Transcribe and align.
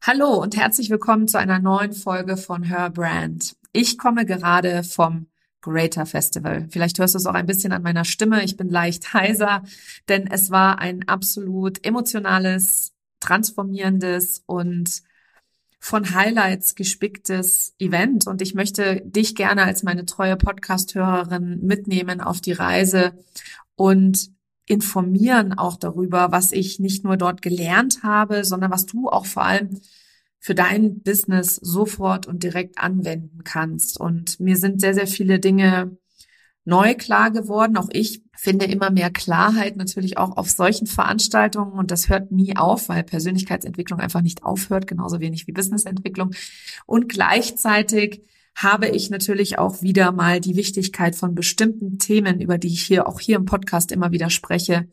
Hallo 0.00 0.40
und 0.40 0.56
herzlich 0.56 0.90
willkommen 0.90 1.26
zu 1.26 1.38
einer 1.38 1.58
neuen 1.58 1.92
Folge 1.92 2.36
von 2.36 2.62
Her 2.62 2.88
Brand. 2.88 3.56
Ich 3.72 3.98
komme 3.98 4.24
gerade 4.24 4.84
vom 4.84 5.26
Greater 5.60 6.06
Festival. 6.06 6.68
Vielleicht 6.70 6.98
hörst 7.00 7.14
du 7.14 7.18
es 7.18 7.26
auch 7.26 7.34
ein 7.34 7.46
bisschen 7.46 7.72
an 7.72 7.82
meiner 7.82 8.04
Stimme. 8.04 8.44
Ich 8.44 8.56
bin 8.56 8.68
leicht 8.68 9.12
heiser, 9.12 9.64
denn 10.08 10.28
es 10.28 10.50
war 10.52 10.78
ein 10.78 11.08
absolut 11.08 11.84
emotionales, 11.84 12.94
transformierendes 13.18 14.44
und 14.46 15.02
von 15.80 16.14
Highlights 16.14 16.76
gespicktes 16.76 17.74
Event. 17.80 18.28
Und 18.28 18.40
ich 18.40 18.54
möchte 18.54 19.02
dich 19.04 19.34
gerne 19.34 19.64
als 19.64 19.82
meine 19.82 20.06
treue 20.06 20.36
Podcast-Hörerin 20.36 21.58
mitnehmen 21.60 22.20
auf 22.20 22.40
die 22.40 22.52
Reise 22.52 23.12
und 23.74 24.30
informieren 24.68 25.54
auch 25.54 25.76
darüber, 25.76 26.30
was 26.30 26.52
ich 26.52 26.78
nicht 26.78 27.04
nur 27.04 27.16
dort 27.16 27.42
gelernt 27.42 28.02
habe, 28.02 28.44
sondern 28.44 28.70
was 28.70 28.86
du 28.86 29.08
auch 29.08 29.26
vor 29.26 29.44
allem 29.44 29.80
für 30.38 30.54
dein 30.54 31.02
Business 31.02 31.56
sofort 31.56 32.26
und 32.26 32.42
direkt 32.42 32.78
anwenden 32.78 33.42
kannst. 33.44 33.98
Und 33.98 34.38
mir 34.40 34.56
sind 34.56 34.80
sehr, 34.80 34.94
sehr 34.94 35.06
viele 35.06 35.40
Dinge 35.40 35.96
neu 36.64 36.94
klar 36.94 37.30
geworden. 37.30 37.76
Auch 37.76 37.88
ich 37.90 38.22
finde 38.36 38.66
immer 38.66 38.90
mehr 38.90 39.10
Klarheit 39.10 39.76
natürlich 39.76 40.18
auch 40.18 40.36
auf 40.36 40.50
solchen 40.50 40.86
Veranstaltungen 40.86 41.72
und 41.72 41.90
das 41.90 42.08
hört 42.08 42.30
nie 42.30 42.56
auf, 42.56 42.88
weil 42.88 43.02
Persönlichkeitsentwicklung 43.02 44.00
einfach 44.00 44.20
nicht 44.20 44.44
aufhört, 44.44 44.86
genauso 44.86 45.18
wenig 45.18 45.46
wie 45.46 45.52
Businessentwicklung. 45.52 46.34
Und 46.86 47.08
gleichzeitig 47.08 48.22
habe 48.54 48.88
ich 48.88 49.10
natürlich 49.10 49.58
auch 49.58 49.82
wieder 49.82 50.12
mal 50.12 50.40
die 50.40 50.56
Wichtigkeit 50.56 51.14
von 51.14 51.34
bestimmten 51.34 51.98
Themen, 51.98 52.40
über 52.40 52.58
die 52.58 52.68
ich 52.68 52.82
hier 52.82 53.06
auch 53.06 53.20
hier 53.20 53.36
im 53.36 53.44
Podcast 53.44 53.92
immer 53.92 54.10
wieder 54.12 54.30
spreche, 54.30 54.88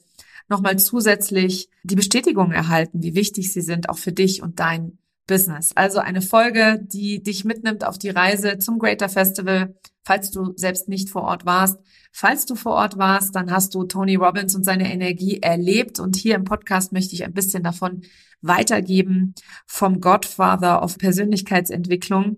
nochmal 0.47 0.77
zusätzlich 0.77 1.69
die 1.83 1.95
Bestätigung 1.95 2.51
erhalten, 2.51 3.01
wie 3.01 3.15
wichtig 3.15 3.51
sie 3.51 3.61
sind, 3.61 3.89
auch 3.89 3.97
für 3.97 4.11
dich 4.11 4.43
und 4.43 4.59
dein 4.59 4.97
Business. 5.27 5.71
Also 5.75 5.99
eine 5.99 6.21
Folge, 6.21 6.79
die 6.83 7.23
dich 7.23 7.45
mitnimmt 7.45 7.85
auf 7.85 7.97
die 7.97 8.09
Reise 8.09 8.59
zum 8.59 8.77
Greater 8.77 9.09
Festival, 9.09 9.75
falls 10.03 10.29
du 10.31 10.53
selbst 10.55 10.87
nicht 10.87 11.09
vor 11.09 11.23
Ort 11.23 11.45
warst. 11.45 11.79
Falls 12.11 12.45
du 12.45 12.55
vor 12.55 12.73
Ort 12.73 12.97
warst, 12.97 13.35
dann 13.35 13.51
hast 13.51 13.73
du 13.73 13.83
Tony 13.85 14.15
Robbins 14.15 14.55
und 14.55 14.63
seine 14.63 14.91
Energie 14.91 15.39
erlebt. 15.41 15.99
Und 15.99 16.15
hier 16.15 16.35
im 16.35 16.43
Podcast 16.43 16.93
möchte 16.93 17.15
ich 17.15 17.23
ein 17.23 17.33
bisschen 17.33 17.63
davon 17.63 18.03
weitergeben 18.41 19.33
vom 19.65 19.99
Godfather 19.99 20.83
of 20.83 20.97
Persönlichkeitsentwicklung. 20.97 22.37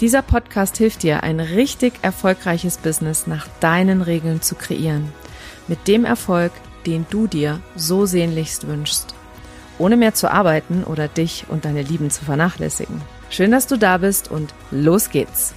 Dieser 0.00 0.22
Podcast 0.22 0.76
hilft 0.76 1.02
dir, 1.02 1.24
ein 1.24 1.40
richtig 1.40 1.94
erfolgreiches 2.02 2.76
Business 2.76 3.26
nach 3.26 3.48
deinen 3.58 4.00
Regeln 4.00 4.40
zu 4.40 4.54
kreieren. 4.54 5.12
Mit 5.66 5.88
dem 5.88 6.04
Erfolg, 6.04 6.52
den 6.86 7.04
du 7.10 7.26
dir 7.26 7.60
so 7.74 8.06
sehnlichst 8.06 8.68
wünschst. 8.68 9.16
Ohne 9.76 9.96
mehr 9.96 10.14
zu 10.14 10.30
arbeiten 10.30 10.84
oder 10.84 11.08
dich 11.08 11.46
und 11.48 11.64
deine 11.64 11.82
Lieben 11.82 12.12
zu 12.12 12.24
vernachlässigen. 12.24 13.00
Schön, 13.28 13.50
dass 13.50 13.66
du 13.66 13.76
da 13.76 13.98
bist 13.98 14.30
und 14.30 14.54
los 14.70 15.10
geht's. 15.10 15.52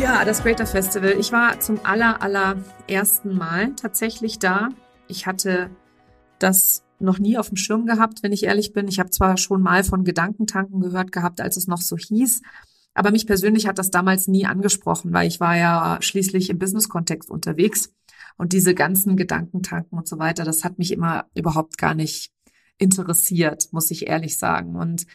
Ja, 0.00 0.24
das 0.24 0.42
Greater 0.42 0.66
Festival. 0.66 1.16
Ich 1.18 1.32
war 1.32 1.60
zum 1.60 1.80
aller, 1.84 2.22
allerersten 2.22 3.36
Mal 3.36 3.74
tatsächlich 3.74 4.38
da. 4.38 4.70
Ich 5.06 5.26
hatte 5.26 5.68
das 6.38 6.82
noch 7.00 7.18
nie 7.18 7.38
auf 7.38 7.48
dem 7.48 7.56
Schirm 7.56 7.86
gehabt, 7.86 8.22
wenn 8.22 8.32
ich 8.32 8.44
ehrlich 8.44 8.72
bin. 8.72 8.88
Ich 8.88 8.98
habe 8.98 9.10
zwar 9.10 9.36
schon 9.36 9.62
mal 9.62 9.84
von 9.84 10.04
Gedankentanken 10.04 10.80
gehört 10.80 11.12
gehabt, 11.12 11.40
als 11.40 11.56
es 11.56 11.66
noch 11.66 11.80
so 11.80 11.96
hieß, 11.96 12.42
aber 12.98 13.12
mich 13.12 13.28
persönlich 13.28 13.68
hat 13.68 13.78
das 13.78 13.92
damals 13.92 14.26
nie 14.26 14.44
angesprochen, 14.44 15.12
weil 15.12 15.28
ich 15.28 15.38
war 15.38 15.56
ja 15.56 15.98
schließlich 16.00 16.50
im 16.50 16.58
Business-Kontext 16.58 17.30
unterwegs 17.30 17.92
und 18.36 18.52
diese 18.52 18.74
ganzen 18.74 19.16
Gedankentanken 19.16 19.96
und 19.96 20.08
so 20.08 20.18
weiter, 20.18 20.44
das 20.44 20.64
hat 20.64 20.78
mich 20.78 20.92
immer 20.92 21.26
überhaupt 21.34 21.78
gar 21.78 21.94
nicht 21.94 22.32
interessiert, 22.76 23.68
muss 23.72 23.90
ich 23.92 24.08
ehrlich 24.08 24.36
sagen. 24.36 24.74
Und 24.74 25.06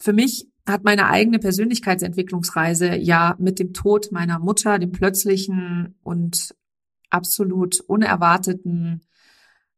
für 0.00 0.12
mich 0.12 0.48
hat 0.66 0.84
meine 0.84 1.06
eigene 1.06 1.38
Persönlichkeitsentwicklungsreise 1.38 2.96
ja 2.96 3.36
mit 3.38 3.58
dem 3.58 3.72
Tod 3.72 4.10
meiner 4.12 4.38
Mutter, 4.38 4.78
dem 4.78 4.92
plötzlichen 4.92 5.94
und 6.02 6.54
absolut 7.10 7.80
unerwarteten 7.80 9.02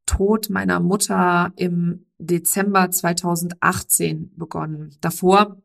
Tod 0.06 0.50
meiner 0.50 0.80
Mutter 0.80 1.52
im 1.56 2.06
Dezember 2.18 2.90
2018 2.90 4.32
begonnen. 4.36 4.96
Davor, 5.00 5.56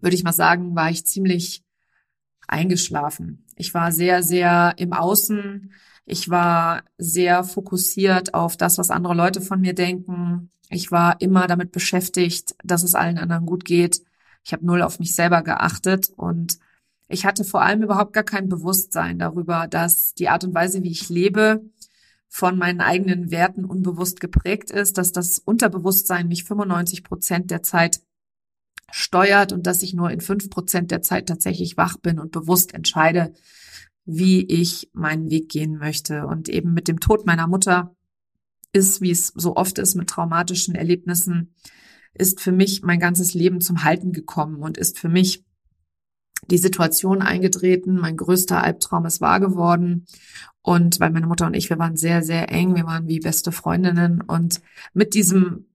würde 0.00 0.16
ich 0.16 0.24
mal 0.24 0.32
sagen, 0.32 0.74
war 0.74 0.90
ich 0.90 1.06
ziemlich 1.06 1.64
eingeschlafen. 2.46 3.44
Ich 3.56 3.74
war 3.74 3.92
sehr, 3.92 4.22
sehr 4.22 4.74
im 4.76 4.92
Außen. 4.92 5.72
Ich 6.04 6.28
war 6.28 6.82
sehr 6.98 7.44
fokussiert 7.44 8.34
auf 8.34 8.56
das, 8.56 8.78
was 8.78 8.90
andere 8.90 9.14
Leute 9.14 9.40
von 9.40 9.60
mir 9.60 9.74
denken. 9.74 10.50
Ich 10.68 10.90
war 10.90 11.20
immer 11.20 11.46
damit 11.46 11.72
beschäftigt, 11.72 12.54
dass 12.64 12.82
es 12.82 12.94
allen 12.94 13.18
anderen 13.18 13.46
gut 13.46 13.64
geht. 13.64 14.02
Ich 14.44 14.52
habe 14.52 14.66
null 14.66 14.82
auf 14.82 14.98
mich 14.98 15.14
selber 15.14 15.42
geachtet 15.42 16.10
und 16.16 16.58
ich 17.08 17.26
hatte 17.26 17.44
vor 17.44 17.62
allem 17.62 17.82
überhaupt 17.82 18.14
gar 18.14 18.24
kein 18.24 18.48
Bewusstsein 18.48 19.18
darüber, 19.18 19.68
dass 19.68 20.14
die 20.14 20.28
Art 20.28 20.44
und 20.44 20.54
Weise, 20.54 20.82
wie 20.82 20.90
ich 20.90 21.08
lebe, 21.08 21.62
von 22.34 22.56
meinen 22.56 22.80
eigenen 22.80 23.30
Werten 23.30 23.66
unbewusst 23.66 24.18
geprägt 24.18 24.70
ist, 24.70 24.96
dass 24.96 25.12
das 25.12 25.38
Unterbewusstsein 25.38 26.28
mich 26.28 26.44
95 26.44 27.04
Prozent 27.04 27.50
der 27.50 27.62
Zeit 27.62 28.00
steuert 28.90 29.52
und 29.52 29.66
dass 29.66 29.82
ich 29.82 29.92
nur 29.92 30.10
in 30.10 30.22
fünf 30.22 30.48
Prozent 30.48 30.90
der 30.90 31.02
Zeit 31.02 31.28
tatsächlich 31.28 31.76
wach 31.76 31.98
bin 31.98 32.18
und 32.18 32.32
bewusst 32.32 32.72
entscheide, 32.72 33.34
wie 34.06 34.46
ich 34.46 34.88
meinen 34.94 35.30
Weg 35.30 35.50
gehen 35.50 35.76
möchte. 35.76 36.26
Und 36.26 36.48
eben 36.48 36.72
mit 36.72 36.88
dem 36.88 37.00
Tod 37.00 37.26
meiner 37.26 37.46
Mutter 37.46 37.94
ist, 38.72 39.02
wie 39.02 39.10
es 39.10 39.26
so 39.26 39.54
oft 39.56 39.78
ist 39.78 39.94
mit 39.94 40.08
traumatischen 40.08 40.74
Erlebnissen, 40.74 41.54
ist 42.14 42.40
für 42.40 42.52
mich 42.52 42.80
mein 42.82 42.98
ganzes 42.98 43.34
Leben 43.34 43.60
zum 43.60 43.84
Halten 43.84 44.12
gekommen 44.12 44.62
und 44.62 44.78
ist 44.78 44.98
für 44.98 45.10
mich 45.10 45.44
die 46.50 46.58
Situation 46.58 47.22
eingetreten. 47.22 47.96
Mein 47.96 48.16
größter 48.16 48.62
Albtraum 48.62 49.06
ist 49.06 49.20
wahr 49.20 49.40
geworden. 49.40 50.06
Und 50.62 51.00
weil 51.00 51.10
meine 51.10 51.26
Mutter 51.26 51.46
und 51.46 51.54
ich, 51.54 51.70
wir 51.70 51.78
waren 51.78 51.96
sehr, 51.96 52.22
sehr 52.22 52.50
eng, 52.50 52.76
wir 52.76 52.84
waren 52.84 53.08
wie 53.08 53.20
beste 53.20 53.52
Freundinnen. 53.52 54.20
Und 54.20 54.60
mit 54.94 55.14
diesem 55.14 55.66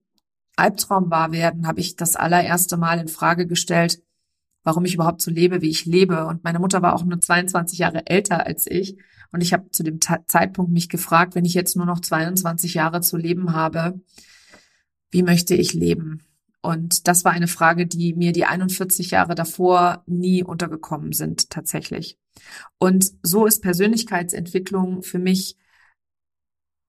Albtraum 0.56 1.10
wahr 1.10 1.32
werden, 1.32 1.66
habe 1.66 1.80
ich 1.80 1.96
das 1.96 2.16
allererste 2.16 2.76
Mal 2.76 2.98
in 2.98 3.08
Frage 3.08 3.46
gestellt, 3.46 4.02
warum 4.64 4.84
ich 4.84 4.94
überhaupt 4.94 5.20
so 5.20 5.30
lebe, 5.30 5.62
wie 5.62 5.70
ich 5.70 5.86
lebe. 5.86 6.26
Und 6.26 6.44
meine 6.44 6.58
Mutter 6.58 6.82
war 6.82 6.94
auch 6.94 7.04
nur 7.04 7.20
22 7.20 7.78
Jahre 7.78 8.06
älter 8.06 8.46
als 8.46 8.66
ich. 8.66 8.96
Und 9.30 9.42
ich 9.42 9.52
habe 9.52 9.70
zu 9.70 9.82
dem 9.82 10.00
Zeitpunkt 10.00 10.72
mich 10.72 10.88
gefragt, 10.88 11.34
wenn 11.34 11.44
ich 11.44 11.54
jetzt 11.54 11.76
nur 11.76 11.86
noch 11.86 12.00
22 12.00 12.74
Jahre 12.74 13.02
zu 13.02 13.16
leben 13.16 13.52
habe, 13.52 14.00
wie 15.10 15.22
möchte 15.22 15.54
ich 15.54 15.74
leben? 15.74 16.22
Und 16.60 17.06
das 17.06 17.24
war 17.24 17.32
eine 17.32 17.48
Frage, 17.48 17.86
die 17.86 18.14
mir 18.14 18.32
die 18.32 18.44
41 18.44 19.12
Jahre 19.12 19.34
davor 19.34 20.02
nie 20.06 20.42
untergekommen 20.42 21.12
sind, 21.12 21.50
tatsächlich. 21.50 22.18
Und 22.78 23.12
so 23.22 23.46
ist 23.46 23.62
Persönlichkeitsentwicklung 23.62 25.02
für 25.02 25.18
mich 25.18 25.56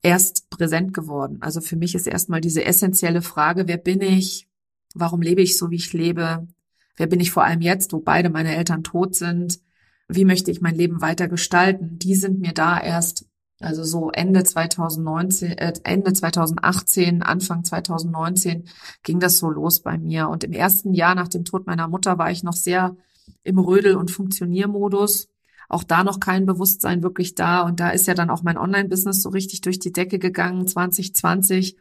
erst 0.01 0.49
präsent 0.49 0.93
geworden. 0.93 1.37
Also 1.41 1.61
für 1.61 1.75
mich 1.75 1.95
ist 1.95 2.07
erstmal 2.07 2.41
diese 2.41 2.65
essentielle 2.65 3.21
Frage, 3.21 3.67
wer 3.67 3.77
bin 3.77 4.01
ich? 4.01 4.47
Warum 4.95 5.21
lebe 5.21 5.41
ich 5.41 5.57
so, 5.57 5.69
wie 5.69 5.75
ich 5.75 5.93
lebe? 5.93 6.47
Wer 6.95 7.07
bin 7.07 7.19
ich 7.19 7.31
vor 7.31 7.43
allem 7.43 7.61
jetzt, 7.61 7.93
wo 7.93 7.99
beide 7.99 8.29
meine 8.29 8.55
Eltern 8.55 8.83
tot 8.83 9.15
sind? 9.15 9.59
Wie 10.07 10.25
möchte 10.25 10.51
ich 10.51 10.61
mein 10.61 10.75
Leben 10.75 11.01
weiter 11.01 11.27
gestalten? 11.27 11.99
Die 11.99 12.15
sind 12.15 12.39
mir 12.39 12.53
da 12.53 12.79
erst, 12.79 13.28
also 13.59 13.83
so 13.83 14.11
Ende 14.11 14.43
2019, 14.43 15.51
äh, 15.57 15.73
Ende 15.83 16.13
2018, 16.13 17.21
Anfang 17.23 17.63
2019 17.63 18.65
ging 19.03 19.19
das 19.19 19.37
so 19.37 19.49
los 19.49 19.81
bei 19.81 19.97
mir. 19.97 20.29
Und 20.29 20.43
im 20.43 20.53
ersten 20.53 20.93
Jahr 20.93 21.15
nach 21.15 21.27
dem 21.27 21.45
Tod 21.45 21.67
meiner 21.67 21.87
Mutter 21.87 22.17
war 22.17 22.31
ich 22.31 22.43
noch 22.43 22.53
sehr 22.53 22.95
im 23.43 23.59
Rödel- 23.59 23.95
und 23.95 24.11
Funktioniermodus 24.11 25.29
auch 25.69 25.83
da 25.83 26.03
noch 26.03 26.19
kein 26.19 26.47
Bewusstsein 26.47 27.03
wirklich 27.03 27.35
da. 27.35 27.61
Und 27.61 27.79
da 27.79 27.91
ist 27.91 28.07
ja 28.07 28.15
dann 28.15 28.31
auch 28.31 28.41
mein 28.41 28.57
Online-Business 28.57 29.21
so 29.21 29.29
richtig 29.29 29.61
durch 29.61 29.79
die 29.79 29.93
Decke 29.93 30.17
gegangen, 30.17 30.67
2020. 30.67 31.77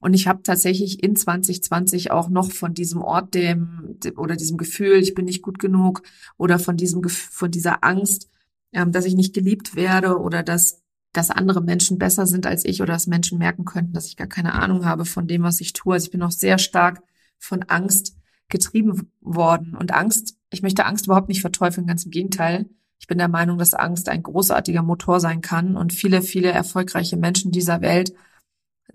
Und 0.00 0.14
ich 0.14 0.28
habe 0.28 0.44
tatsächlich 0.44 1.02
in 1.02 1.16
2020 1.16 2.12
auch 2.12 2.28
noch 2.28 2.52
von 2.52 2.72
diesem 2.72 3.02
Ort 3.02 3.34
dem, 3.34 3.98
oder 4.16 4.36
diesem 4.36 4.56
Gefühl, 4.56 4.98
ich 4.98 5.14
bin 5.14 5.24
nicht 5.24 5.42
gut 5.42 5.58
genug 5.58 6.02
oder 6.36 6.60
von 6.60 6.76
diesem 6.76 7.02
von 7.08 7.50
dieser 7.50 7.82
Angst, 7.82 8.30
ähm, 8.72 8.92
dass 8.92 9.04
ich 9.04 9.14
nicht 9.14 9.34
geliebt 9.34 9.74
werde 9.74 10.18
oder 10.20 10.44
dass 10.44 10.80
dass 11.12 11.30
andere 11.30 11.62
Menschen 11.62 11.98
besser 11.98 12.26
sind 12.26 12.46
als 12.46 12.64
ich 12.64 12.82
oder 12.82 12.92
dass 12.92 13.06
Menschen 13.06 13.38
merken 13.38 13.64
könnten, 13.64 13.92
dass 13.92 14.06
ich 14.06 14.16
gar 14.16 14.26
keine 14.26 14.54
Ahnung 14.54 14.84
habe 14.84 15.04
von 15.04 15.26
dem, 15.26 15.42
was 15.42 15.60
ich 15.60 15.72
tue. 15.72 15.94
Also 15.94 16.06
ich 16.06 16.12
bin 16.12 16.22
auch 16.22 16.30
sehr 16.30 16.58
stark 16.58 17.02
von 17.38 17.62
Angst 17.64 18.16
getrieben 18.48 19.10
worden. 19.20 19.74
Und 19.74 19.92
Angst, 19.92 20.36
ich 20.50 20.62
möchte 20.62 20.84
Angst 20.86 21.06
überhaupt 21.06 21.28
nicht 21.28 21.40
verteufeln, 21.40 21.86
ganz 21.86 22.04
im 22.04 22.10
Gegenteil. 22.10 22.66
Ich 22.98 23.06
bin 23.06 23.18
der 23.18 23.28
Meinung, 23.28 23.58
dass 23.58 23.74
Angst 23.74 24.08
ein 24.08 24.22
großartiger 24.22 24.82
Motor 24.82 25.20
sein 25.20 25.40
kann 25.40 25.76
und 25.76 25.92
viele, 25.92 26.20
viele 26.22 26.50
erfolgreiche 26.50 27.16
Menschen 27.16 27.52
dieser 27.52 27.80
Welt 27.80 28.12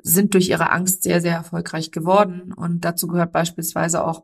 sind 0.01 0.33
durch 0.33 0.49
ihre 0.49 0.71
Angst 0.71 1.03
sehr, 1.03 1.21
sehr 1.21 1.33
erfolgreich 1.33 1.91
geworden. 1.91 2.51
Und 2.51 2.83
dazu 2.83 3.07
gehört 3.07 3.31
beispielsweise 3.31 4.03
auch 4.03 4.23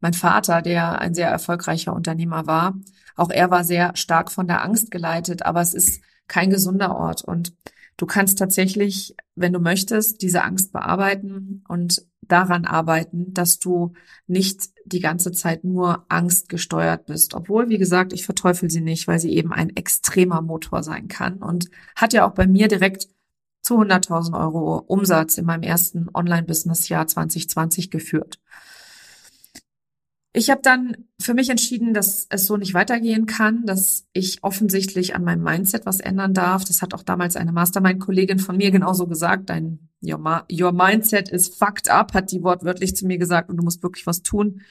mein 0.00 0.12
Vater, 0.12 0.60
der 0.60 0.98
ein 0.98 1.14
sehr 1.14 1.28
erfolgreicher 1.28 1.94
Unternehmer 1.94 2.46
war. 2.46 2.74
Auch 3.16 3.30
er 3.30 3.50
war 3.50 3.64
sehr 3.64 3.96
stark 3.96 4.30
von 4.30 4.46
der 4.46 4.62
Angst 4.62 4.90
geleitet, 4.90 5.42
aber 5.42 5.60
es 5.60 5.72
ist 5.72 6.02
kein 6.28 6.50
gesunder 6.50 6.96
Ort. 6.96 7.22
Und 7.22 7.54
du 7.96 8.06
kannst 8.06 8.38
tatsächlich, 8.38 9.14
wenn 9.34 9.52
du 9.52 9.60
möchtest, 9.60 10.22
diese 10.22 10.42
Angst 10.42 10.72
bearbeiten 10.72 11.64
und 11.68 12.06
daran 12.22 12.64
arbeiten, 12.64 13.34
dass 13.34 13.58
du 13.58 13.92
nicht 14.26 14.70
die 14.86 15.00
ganze 15.00 15.32
Zeit 15.32 15.64
nur 15.64 16.06
Angst 16.08 16.48
gesteuert 16.48 17.06
bist. 17.06 17.34
Obwohl, 17.34 17.68
wie 17.68 17.78
gesagt, 17.78 18.12
ich 18.12 18.24
verteufel 18.24 18.70
sie 18.70 18.80
nicht, 18.80 19.06
weil 19.08 19.18
sie 19.18 19.34
eben 19.34 19.52
ein 19.52 19.74
extremer 19.76 20.40
Motor 20.40 20.82
sein 20.82 21.08
kann 21.08 21.38
und 21.38 21.70
hat 21.96 22.12
ja 22.12 22.26
auch 22.26 22.34
bei 22.34 22.46
mir 22.46 22.68
direkt 22.68 23.08
zu 23.62 23.78
100.000 23.78 24.38
Euro 24.38 24.78
Umsatz 24.78 25.38
in 25.38 25.46
meinem 25.46 25.62
ersten 25.62 26.08
Online-Business-Jahr 26.12 27.06
2020 27.06 27.90
geführt. 27.90 28.38
Ich 30.36 30.50
habe 30.50 30.62
dann 30.62 30.96
für 31.20 31.32
mich 31.32 31.48
entschieden, 31.48 31.94
dass 31.94 32.26
es 32.28 32.46
so 32.46 32.56
nicht 32.56 32.74
weitergehen 32.74 33.26
kann, 33.26 33.66
dass 33.66 34.08
ich 34.12 34.42
offensichtlich 34.42 35.14
an 35.14 35.22
meinem 35.22 35.44
Mindset 35.44 35.86
was 35.86 36.00
ändern 36.00 36.34
darf. 36.34 36.64
Das 36.64 36.82
hat 36.82 36.92
auch 36.92 37.04
damals 37.04 37.36
eine 37.36 37.52
Mastermind-Kollegin 37.52 38.40
von 38.40 38.56
mir 38.56 38.72
genauso 38.72 39.06
gesagt. 39.06 39.48
Dein 39.48 39.90
your, 40.02 40.44
your 40.50 40.72
Mindset 40.72 41.28
is 41.28 41.48
fucked 41.48 41.88
up, 41.88 42.14
hat 42.14 42.32
die 42.32 42.42
wortwörtlich 42.42 42.96
zu 42.96 43.06
mir 43.06 43.16
gesagt 43.16 43.48
und 43.48 43.58
du 43.58 43.62
musst 43.62 43.84
wirklich 43.84 44.08
was 44.08 44.22
tun. 44.22 44.62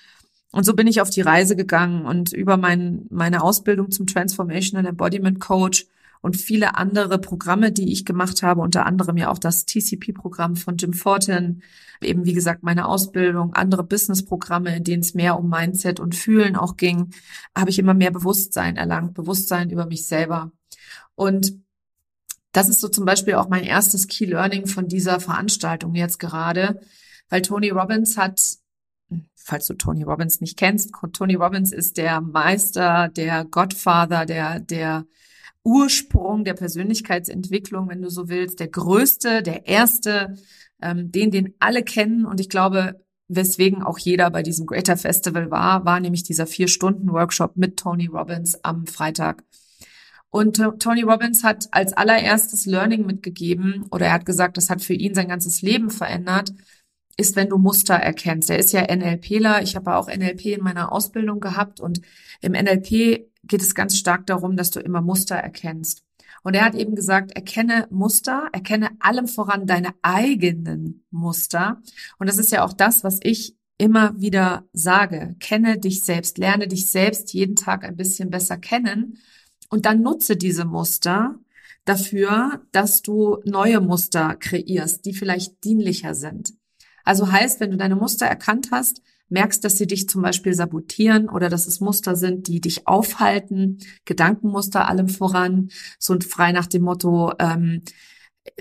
Und 0.51 0.65
so 0.65 0.73
bin 0.73 0.85
ich 0.85 0.99
auf 0.99 1.09
die 1.09 1.21
Reise 1.21 1.55
gegangen 1.55 2.05
und 2.05 2.33
über 2.33 2.57
mein, 2.57 3.05
meine 3.09 3.41
Ausbildung 3.41 3.89
zum 3.89 4.05
Transformational 4.05 4.85
Embodiment 4.85 5.39
Coach 5.39 5.87
und 6.23 6.37
viele 6.37 6.77
andere 6.77 7.19
Programme, 7.19 7.73
die 7.73 7.91
ich 7.91 8.05
gemacht 8.05 8.43
habe, 8.43 8.61
unter 8.61 8.85
anderem 8.85 9.17
ja 9.17 9.29
auch 9.29 9.37
das 9.37 9.65
TCP-Programm 9.65 10.55
von 10.55 10.77
Jim 10.77 10.93
Fortin, 10.93 11.61
eben 12.01 12.25
wie 12.25 12.31
gesagt 12.31 12.63
meine 12.63 12.87
Ausbildung, 12.87 13.53
andere 13.53 13.83
Business-Programme, 13.83 14.77
in 14.77 14.85
denen 14.85 15.03
es 15.03 15.15
mehr 15.15 15.37
um 15.37 15.49
Mindset 15.49 15.99
und 15.99 16.15
Fühlen 16.15 16.55
auch 16.55 16.77
ging, 16.77 17.09
habe 17.55 17.71
ich 17.71 17.77
immer 17.77 17.93
mehr 17.93 18.11
Bewusstsein 18.11 18.77
erlangt, 18.77 19.15
Bewusstsein 19.15 19.69
über 19.69 19.85
mich 19.85 20.07
selber. 20.07 20.53
Und 21.15 21.59
das 22.53 22.69
ist 22.69 22.79
so 22.79 22.87
zum 22.87 23.03
Beispiel 23.03 23.33
auch 23.33 23.49
mein 23.49 23.65
erstes 23.65 24.07
Key 24.07 24.23
Learning 24.23 24.65
von 24.65 24.87
dieser 24.87 25.19
Veranstaltung 25.19 25.93
jetzt 25.93 26.19
gerade, 26.19 26.79
weil 27.27 27.41
Tony 27.41 27.69
Robbins 27.69 28.17
hat 28.17 28.39
falls 29.35 29.67
du 29.67 29.73
Tony 29.73 30.03
Robbins 30.03 30.39
nicht 30.39 30.57
kennst, 30.57 30.93
Tony 31.11 31.35
Robbins 31.35 31.73
ist 31.73 31.97
der 31.97 32.21
Meister, 32.21 33.09
der 33.09 33.43
Godfather, 33.43 34.25
der, 34.25 34.61
der 34.61 35.05
Ursprung 35.63 36.43
der 36.43 36.53
Persönlichkeitsentwicklung, 36.53 37.89
wenn 37.89 38.01
du 38.01 38.09
so 38.09 38.29
willst, 38.29 38.59
der 38.59 38.67
größte, 38.67 39.41
der 39.43 39.67
erste, 39.67 40.35
ähm, 40.81 41.11
den, 41.11 41.31
den 41.31 41.53
alle 41.59 41.83
kennen. 41.83 42.25
Und 42.25 42.39
ich 42.39 42.49
glaube, 42.49 43.01
weswegen 43.29 43.81
auch 43.83 43.97
jeder 43.97 44.29
bei 44.29 44.43
diesem 44.43 44.65
Greater 44.65 44.97
Festival 44.97 45.51
war, 45.51 45.85
war 45.85 45.99
nämlich 45.99 46.23
dieser 46.23 46.47
Vier-Stunden-Workshop 46.47 47.55
mit 47.55 47.77
Tony 47.77 48.07
Robbins 48.07 48.63
am 48.63 48.87
Freitag. 48.87 49.43
Und 50.29 50.61
Tony 50.79 51.03
Robbins 51.03 51.43
hat 51.43 51.67
als 51.71 51.93
allererstes 51.93 52.65
Learning 52.65 53.05
mitgegeben, 53.05 53.85
oder 53.91 54.07
er 54.07 54.13
hat 54.13 54.25
gesagt, 54.25 54.57
das 54.57 54.69
hat 54.69 54.81
für 54.81 54.95
ihn 54.95 55.13
sein 55.13 55.27
ganzes 55.27 55.61
Leben 55.61 55.91
verändert, 55.91 56.53
ist, 57.17 57.35
wenn 57.35 57.49
du 57.49 57.59
Muster 57.59 57.93
erkennst. 57.93 58.49
Er 58.49 58.57
ist 58.57 58.71
ja 58.71 58.81
NLPler. 58.81 59.61
Ich 59.61 59.75
habe 59.75 59.95
auch 59.95 60.07
NLP 60.07 60.45
in 60.45 60.63
meiner 60.63 60.91
Ausbildung 60.91 61.39
gehabt 61.39 61.79
und 61.79 62.01
im 62.41 62.53
NLP 62.53 63.27
geht 63.43 63.61
es 63.61 63.75
ganz 63.75 63.97
stark 63.97 64.25
darum, 64.27 64.57
dass 64.57 64.71
du 64.71 64.79
immer 64.79 65.01
Muster 65.01 65.35
erkennst. 65.35 66.03
Und 66.43 66.55
er 66.55 66.65
hat 66.65 66.75
eben 66.75 66.95
gesagt, 66.95 67.31
erkenne 67.31 67.87
Muster, 67.89 68.49
erkenne 68.51 68.91
allem 68.99 69.27
voran 69.27 69.65
deine 69.65 69.93
eigenen 70.01 71.05
Muster. 71.09 71.81
Und 72.19 72.27
das 72.27 72.37
ist 72.37 72.51
ja 72.51 72.65
auch 72.65 72.73
das, 72.73 73.03
was 73.03 73.19
ich 73.23 73.55
immer 73.77 74.19
wieder 74.19 74.67
sage. 74.73 75.35
Kenne 75.39 75.77
dich 75.77 76.03
selbst, 76.03 76.37
lerne 76.37 76.67
dich 76.67 76.87
selbst 76.87 77.33
jeden 77.33 77.55
Tag 77.55 77.83
ein 77.83 77.95
bisschen 77.95 78.29
besser 78.29 78.57
kennen 78.57 79.17
und 79.69 79.85
dann 79.85 80.01
nutze 80.01 80.35
diese 80.35 80.65
Muster 80.65 81.39
dafür, 81.85 82.61
dass 82.71 83.01
du 83.01 83.39
neue 83.45 83.81
Muster 83.81 84.35
kreierst, 84.35 85.05
die 85.05 85.13
vielleicht 85.13 85.63
dienlicher 85.63 86.13
sind. 86.13 86.53
Also 87.03 87.31
heißt, 87.31 87.59
wenn 87.59 87.71
du 87.71 87.77
deine 87.77 87.95
Muster 87.95 88.25
erkannt 88.25 88.69
hast, 88.71 89.01
merkst, 89.33 89.63
dass 89.63 89.77
sie 89.77 89.87
dich 89.87 90.07
zum 90.07 90.21
Beispiel 90.21 90.53
sabotieren 90.53 91.27
oder 91.27 91.49
dass 91.49 91.67
es 91.67 91.81
Muster 91.81 92.15
sind, 92.15 92.47
die 92.47 92.61
dich 92.61 92.87
aufhalten, 92.87 93.79
Gedankenmuster 94.05 94.87
allem 94.87 95.09
voran, 95.09 95.69
so 95.99 96.17
frei 96.21 96.51
nach 96.51 96.67
dem 96.67 96.83
Motto, 96.83 97.33
ähm, 97.39 97.81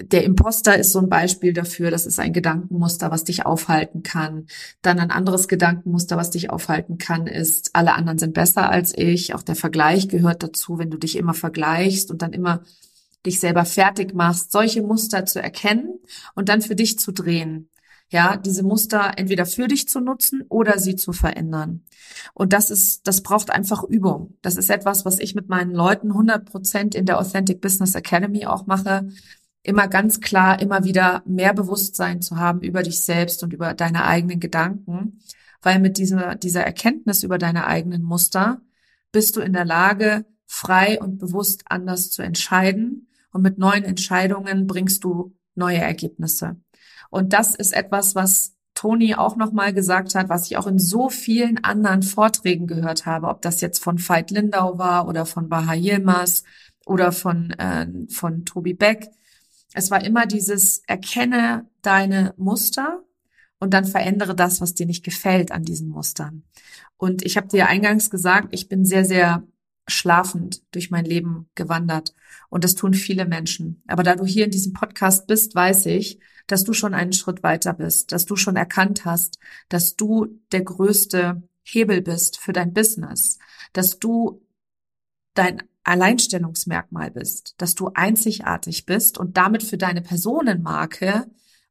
der 0.01 0.25
Imposter 0.25 0.79
ist 0.79 0.93
so 0.93 1.01
ein 1.01 1.09
Beispiel 1.09 1.53
dafür. 1.53 1.91
Das 1.91 2.07
ist 2.07 2.21
ein 2.21 2.33
Gedankenmuster, 2.33 3.11
was 3.11 3.25
dich 3.25 3.45
aufhalten 3.45 4.03
kann. 4.03 4.47
Dann 4.81 5.01
ein 5.01 5.11
anderes 5.11 5.49
Gedankenmuster, 5.49 6.17
was 6.17 6.31
dich 6.31 6.51
aufhalten 6.51 6.99
kann, 6.99 7.27
ist, 7.27 7.71
alle 7.75 7.95
anderen 7.95 8.19
sind 8.19 8.33
besser 8.33 8.71
als 8.71 8.97
ich. 8.97 9.35
Auch 9.35 9.43
der 9.43 9.57
Vergleich 9.57 10.09
gehört 10.09 10.43
dazu, 10.43 10.79
wenn 10.79 10.91
du 10.91 10.99
dich 10.99 11.17
immer 11.17 11.35
vergleichst 11.35 12.11
und 12.11 12.23
dann 12.23 12.33
immer 12.33 12.63
dich 13.27 13.41
selber 13.41 13.65
fertig 13.65 14.15
machst, 14.15 14.53
solche 14.53 14.83
Muster 14.83 15.27
zu 15.27 15.43
erkennen 15.43 15.99
und 16.35 16.49
dann 16.49 16.63
für 16.63 16.77
dich 16.77 16.99
zu 16.99 17.13
drehen 17.13 17.69
ja, 18.13 18.37
diese 18.37 18.63
Muster 18.63 19.13
entweder 19.17 19.47
für 19.47 19.69
dich 19.69 19.89
zu 19.89 19.99
nutzen 19.99 20.45
oder 20.51 20.79
sie 20.79 20.97
zu 20.97 21.13
verändern. 21.13 21.83
Und 22.35 22.53
das 22.53 22.71
ist, 22.71 23.09
das 23.09 23.23
braucht 23.23 23.51
einfach 23.51 23.83
Übung. 23.85 24.37
Das 24.43 24.57
ist 24.57 24.69
etwas, 24.69 25.07
was 25.07 25.19
ich 25.19 25.35
mit 25.35 25.49
meinen 25.49 25.73
Leuten 25.73 26.09
100 26.09 26.45
Prozent 26.45 26.95
in 26.95 27.07
der 27.07 27.19
Authentic 27.19 27.63
Business 27.63 27.95
Academy 27.95 28.45
auch 28.45 28.67
mache. 28.67 29.09
Immer 29.63 29.89
ganz 29.89 30.21
klar, 30.21 30.61
immer 30.61 30.85
wieder 30.85 31.23
mehr 31.25 31.55
Bewusstsein 31.55 32.21
zu 32.21 32.37
haben 32.37 32.61
über 32.61 32.83
dich 32.83 33.01
selbst 33.01 33.43
und 33.43 33.55
über 33.55 33.73
deine 33.73 34.05
eigenen 34.05 34.41
Gedanken. 34.41 35.23
Weil 35.63 35.81
mit 35.81 35.97
dieser, 35.97 36.35
dieser 36.35 36.65
Erkenntnis 36.65 37.23
über 37.23 37.39
deine 37.39 37.67
eigenen 37.67 38.03
Muster 38.03 38.61
bist 39.11 39.37
du 39.37 39.41
in 39.41 39.55
der 39.55 39.65
Lage, 39.65 40.27
frei 40.45 41.01
und 41.01 41.17
bewusst 41.17 41.63
anders 41.69 42.11
zu 42.11 42.21
entscheiden. 42.21 43.09
Und 43.33 43.41
mit 43.41 43.57
neuen 43.57 43.85
Entscheidungen 43.85 44.67
bringst 44.67 45.03
du 45.03 45.35
neue 45.55 45.79
Ergebnisse. 45.79 46.57
Und 47.13 47.35
das 47.35 47.55
ist 47.55 47.75
etwas, 47.75 48.15
was 48.15 48.55
Toni 48.73 49.15
auch 49.15 49.37
nochmal 49.37 49.75
gesagt 49.75 50.15
hat, 50.15 50.31
was 50.31 50.47
ich 50.47 50.57
auch 50.57 50.67
in 50.67 50.79
so 50.79 51.11
vielen 51.11 51.63
anderen 51.63 52.03
Vorträgen 52.03 52.67
gehört 52.67 53.05
habe, 53.05 53.29
ob 53.29 53.43
das 53.43 53.61
jetzt 53.61 53.85
von 53.85 53.99
Veit 53.99 54.31
Lindau 54.31 54.79
war 54.79 55.07
oder 55.07 55.27
von 55.27 55.51
Baha 55.51 55.75
Yilmaz 55.75 56.43
oder 56.87 57.13
von, 57.13 57.51
äh, 57.51 57.87
von 58.09 58.47
Tobi 58.47 58.73
Beck. 58.73 59.11
Es 59.75 59.91
war 59.91 60.03
immer 60.03 60.25
dieses 60.25 60.83
Erkenne 60.87 61.67
deine 61.83 62.33
Muster 62.39 63.03
und 63.59 63.75
dann 63.75 63.85
verändere 63.85 64.35
das, 64.35 64.63
was 64.63 64.73
dir 64.73 64.87
nicht 64.87 65.05
gefällt 65.05 65.53
an 65.53 65.65
diesen 65.65 65.91
Mustern. 65.91 66.45
Und 66.97 67.27
ich 67.27 67.37
habe 67.37 67.49
dir 67.49 67.69
eingangs 67.69 68.09
gesagt, 68.09 68.49
ich 68.53 68.71
bin 68.71 68.87
sehr, 68.87 69.05
sehr 69.05 69.43
schlafend 69.87 70.63
durch 70.75 70.91
mein 70.91 71.05
Leben 71.05 71.51
gewandert. 71.57 72.15
Und 72.49 72.65
das 72.65 72.75
tun 72.75 72.95
viele 72.95 73.27
Menschen. 73.27 73.83
Aber 73.87 74.03
da 74.03 74.17
du 74.17 74.25
hier 74.25 74.47
in 74.47 74.51
diesem 74.51 74.73
Podcast 74.73 75.27
bist, 75.27 75.55
weiß 75.55 75.87
ich, 75.87 76.19
dass 76.47 76.65
du 76.65 76.73
schon 76.73 76.95
einen 76.95 77.13
Schritt 77.13 77.43
weiter 77.43 77.73
bist, 77.73 78.13
dass 78.13 78.25
du 78.25 78.37
schon 78.37 78.57
erkannt 78.57 79.05
hast, 79.05 79.39
dass 79.69 79.97
du 79.97 80.41
der 80.53 80.63
größte 80.63 81.43
Hebel 81.63 82.03
bist 82.03 82.39
für 82.39 82.53
dein 82.53 82.73
Business, 82.73 83.39
dass 83.73 83.99
du 83.99 84.43
dein 85.35 85.63
Alleinstellungsmerkmal 85.85 87.11
bist, 87.11 87.55
dass 87.59 87.75
du 87.75 87.91
einzigartig 87.95 88.87
bist 88.87 89.19
und 89.19 89.37
damit 89.37 89.63
für 89.63 89.79
deine 89.79 90.03
Personenmarke 90.03 91.27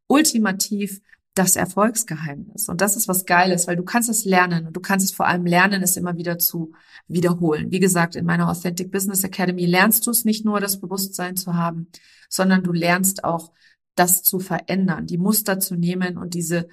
ultimativ 0.08 1.02
das 1.34 1.56
Erfolgsgeheimnis. 1.56 2.68
Und 2.68 2.82
das 2.82 2.98
ist 2.98 3.08
was 3.08 3.26
Geiles, 3.26 3.68
weil 3.68 3.78
du 3.78 3.84
kannst 3.84 4.10
es 4.10 4.26
lernen 4.26 4.68
und 4.68 4.76
du 4.76 4.82
kannst 4.82 5.06
es 5.06 5.16
vor 5.16 5.28
allem 5.28 5.46
lernen, 5.46 5.82
es 5.82 5.96
immer 5.96 6.18
wieder 6.18 6.38
zu 6.40 6.74
wiederholen. 7.08 7.72
Wie 7.72 7.80
gesagt, 7.80 8.16
in 8.18 8.26
meiner 8.26 8.50
Authentic 8.50 8.92
Business 8.92 9.24
Academy 9.24 9.66
lernst 9.66 10.06
du 10.08 10.12
es 10.12 10.26
nicht 10.26 10.44
nur, 10.44 10.60
das 10.60 10.82
Bewusstsein 10.82 11.38
zu 11.38 11.54
haben, 11.54 11.88
sondern 12.28 12.64
du 12.64 12.74
lernst 12.74 13.24
auch, 13.24 13.52
das 13.96 14.24
zu 14.24 14.40
verändern, 14.40 15.06
die 15.06 15.18
Muster 15.18 15.60
zu 15.60 15.76
nehmen 15.76 16.18
und 16.18 16.34
diese 16.34 16.68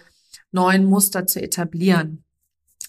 neuen 0.53 0.85
Muster 0.85 1.27
zu 1.27 1.43
etablieren. 1.43 2.25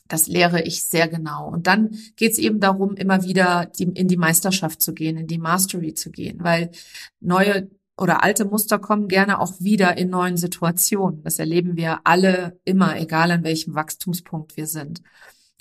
Das 0.08 0.28
lehre 0.28 0.64
ich 0.64 0.84
sehr 0.84 1.08
genau. 1.08 1.48
Und 1.48 1.68
dann 1.68 1.92
geht 2.16 2.32
es 2.32 2.40
eben 2.40 2.60
darum, 2.60 2.96
immer 2.96 3.24
wieder 3.24 3.68
die, 3.78 3.84
in 3.84 4.08
die 4.08 4.18
Meisterschaft 4.18 4.82
zu 4.82 4.94
gehen, 4.94 5.18
in 5.18 5.28
die 5.28 5.38
Mastery 5.38 5.94
zu 5.94 6.10
gehen, 6.10 6.40
weil 6.42 6.72
neue 7.20 7.70
oder 7.96 8.24
alte 8.24 8.46
Muster 8.46 8.80
kommen 8.80 9.08
gerne 9.08 9.40
auch 9.40 9.60
wieder 9.60 9.98
in 9.98 10.10
neuen 10.10 10.38
Situationen. 10.38 11.22
Das 11.24 11.38
erleben 11.38 11.76
wir 11.76 12.00
alle 12.06 12.58
immer, 12.64 12.98
egal 12.98 13.30
an 13.32 13.44
welchem 13.44 13.76
Wachstumspunkt 13.76 14.56
wir 14.58 14.68
sind. 14.68 15.02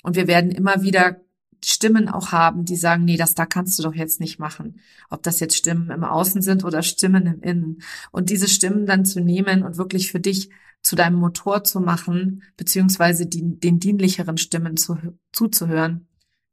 Und 0.03 0.15
wir 0.15 0.27
werden 0.27 0.51
immer 0.51 0.81
wieder 0.81 1.19
Stimmen 1.63 2.09
auch 2.09 2.31
haben, 2.31 2.65
die 2.65 2.75
sagen, 2.75 3.05
nee, 3.05 3.17
das 3.17 3.35
da 3.35 3.45
kannst 3.45 3.77
du 3.77 3.83
doch 3.83 3.93
jetzt 3.93 4.19
nicht 4.19 4.39
machen. 4.39 4.79
Ob 5.09 5.23
das 5.23 5.39
jetzt 5.39 5.55
Stimmen 5.55 5.89
im 5.89 6.03
Außen 6.03 6.41
sind 6.41 6.63
oder 6.63 6.81
Stimmen 6.83 7.25
im 7.25 7.41
Innen. 7.41 7.81
Und 8.11 8.29
diese 8.29 8.47
Stimmen 8.47 8.85
dann 8.85 9.05
zu 9.05 9.19
nehmen 9.19 9.63
und 9.63 9.77
wirklich 9.77 10.11
für 10.11 10.19
dich 10.19 10.49
zu 10.81 10.95
deinem 10.95 11.17
Motor 11.17 11.63
zu 11.63 11.79
machen, 11.81 12.43
beziehungsweise 12.55 13.25
die, 13.25 13.59
den 13.59 13.79
dienlicheren 13.79 14.37
Stimmen 14.37 14.77
zu, 14.77 14.97
zuzuhören, 15.33 16.07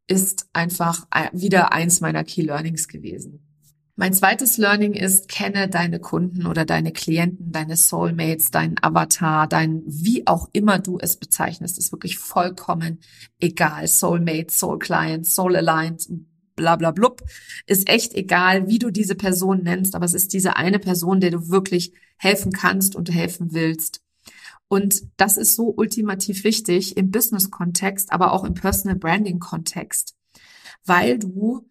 ist 0.09 0.49
einfach 0.53 1.07
wieder 1.33 1.73
eins 1.73 2.01
meiner 2.01 2.25
Key 2.25 2.43
Learnings 2.43 2.89
gewesen. 2.89 3.47
Mein 3.99 4.12
zweites 4.12 4.59
Learning 4.59 4.93
ist, 4.93 5.26
kenne 5.26 5.71
deine 5.71 5.99
Kunden 6.00 6.47
oder 6.47 6.67
deine 6.67 6.93
Klienten, 6.93 7.50
deine 7.50 7.79
Soulmates, 7.79 8.50
deinen 8.50 8.76
Avatar, 8.83 9.49
dein, 9.49 9.83
wie 9.87 10.26
auch 10.26 10.50
immer 10.53 10.79
du 10.79 10.99
es 11.00 11.17
bezeichnest, 11.17 11.79
ist 11.79 11.93
wirklich 11.93 12.19
vollkommen 12.19 13.00
egal. 13.41 13.88
Soulmates, 13.88 14.59
Soul 14.59 14.79
Clients, 14.79 15.35
Soul 15.35 15.57
Aligned, 15.57 16.07
bla 16.57 16.76
bla 16.76 16.91
blub, 16.91 17.23
ist 17.67 17.88
echt 17.88 18.12
egal, 18.12 18.69
wie 18.69 18.79
du 18.79 18.91
diese 18.91 19.15
Person 19.15 19.62
nennst, 19.62 19.95
aber 19.95 20.05
es 20.05 20.12
ist 20.12 20.35
diese 20.35 20.57
eine 20.57 20.79
Person, 20.79 21.21
der 21.21 21.31
du 21.31 21.49
wirklich 21.49 21.95
helfen 22.19 22.53
kannst 22.53 22.97
und 22.97 23.11
helfen 23.11 23.55
willst. 23.55 24.03
Und 24.69 25.05
das 25.17 25.38
ist 25.38 25.57
so 25.57 25.73
ultimativ 25.75 26.45
wichtig 26.45 26.99
im 26.99 27.11
Business-Kontext, 27.11 28.12
aber 28.12 28.33
auch 28.33 28.45
im 28.45 28.53
Personal 28.53 28.99
Branding-Kontext, 28.99 30.17
weil 30.85 31.19
du 31.19 31.67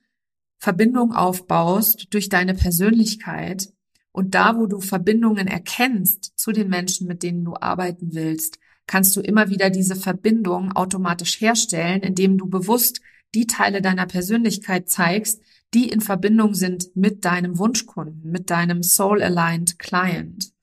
Verbindung 0.58 1.14
aufbaust 1.14 2.08
durch 2.12 2.30
deine 2.30 2.54
Persönlichkeit 2.54 3.70
und 4.12 4.34
da, 4.34 4.58
wo 4.58 4.66
du 4.66 4.80
Verbindungen 4.80 5.48
erkennst 5.48 6.34
zu 6.38 6.52
den 6.52 6.70
Menschen, 6.70 7.08
mit 7.08 7.22
denen 7.22 7.44
du 7.44 7.56
arbeiten 7.56 8.14
willst, 8.14 8.60
kannst 8.88 9.16
du 9.16 9.22
immer 9.22 9.50
wieder 9.50 9.70
diese 9.70 9.96
Verbindung 9.96 10.72
automatisch 10.72 11.42
herstellen, 11.42 12.02
indem 12.02 12.38
du 12.38 12.48
bewusst 12.48 13.02
die 13.34 13.48
Teile 13.48 13.82
deiner 13.82 14.06
Persönlichkeit 14.06 14.90
zeigst, 14.90 15.42
die 15.74 15.90
in 15.90 16.00
Verbindung 16.00 16.54
sind 16.54 16.96
mit 16.96 17.26
deinem 17.26 17.58
Wunschkunden, 17.58 18.32
mit 18.32 18.50
deinem 18.50 18.84
Soul-Aligned 18.84 19.78
Client. 19.80 20.54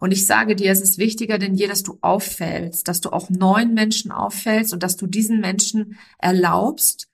Und 0.00 0.12
ich 0.12 0.26
sage 0.26 0.56
dir, 0.56 0.72
es 0.72 0.80
ist 0.80 0.98
wichtiger 0.98 1.38
denn 1.38 1.54
je, 1.54 1.66
dass 1.66 1.82
du 1.82 1.98
auffällst, 2.00 2.88
dass 2.88 3.00
du 3.00 3.10
auch 3.10 3.30
neuen 3.30 3.74
Menschen 3.74 4.10
auffällst 4.10 4.72
und 4.72 4.82
dass 4.82 4.96
du 4.96 5.06
diesen 5.06 5.40
Menschen 5.40 5.98
erlaubst 6.18 7.08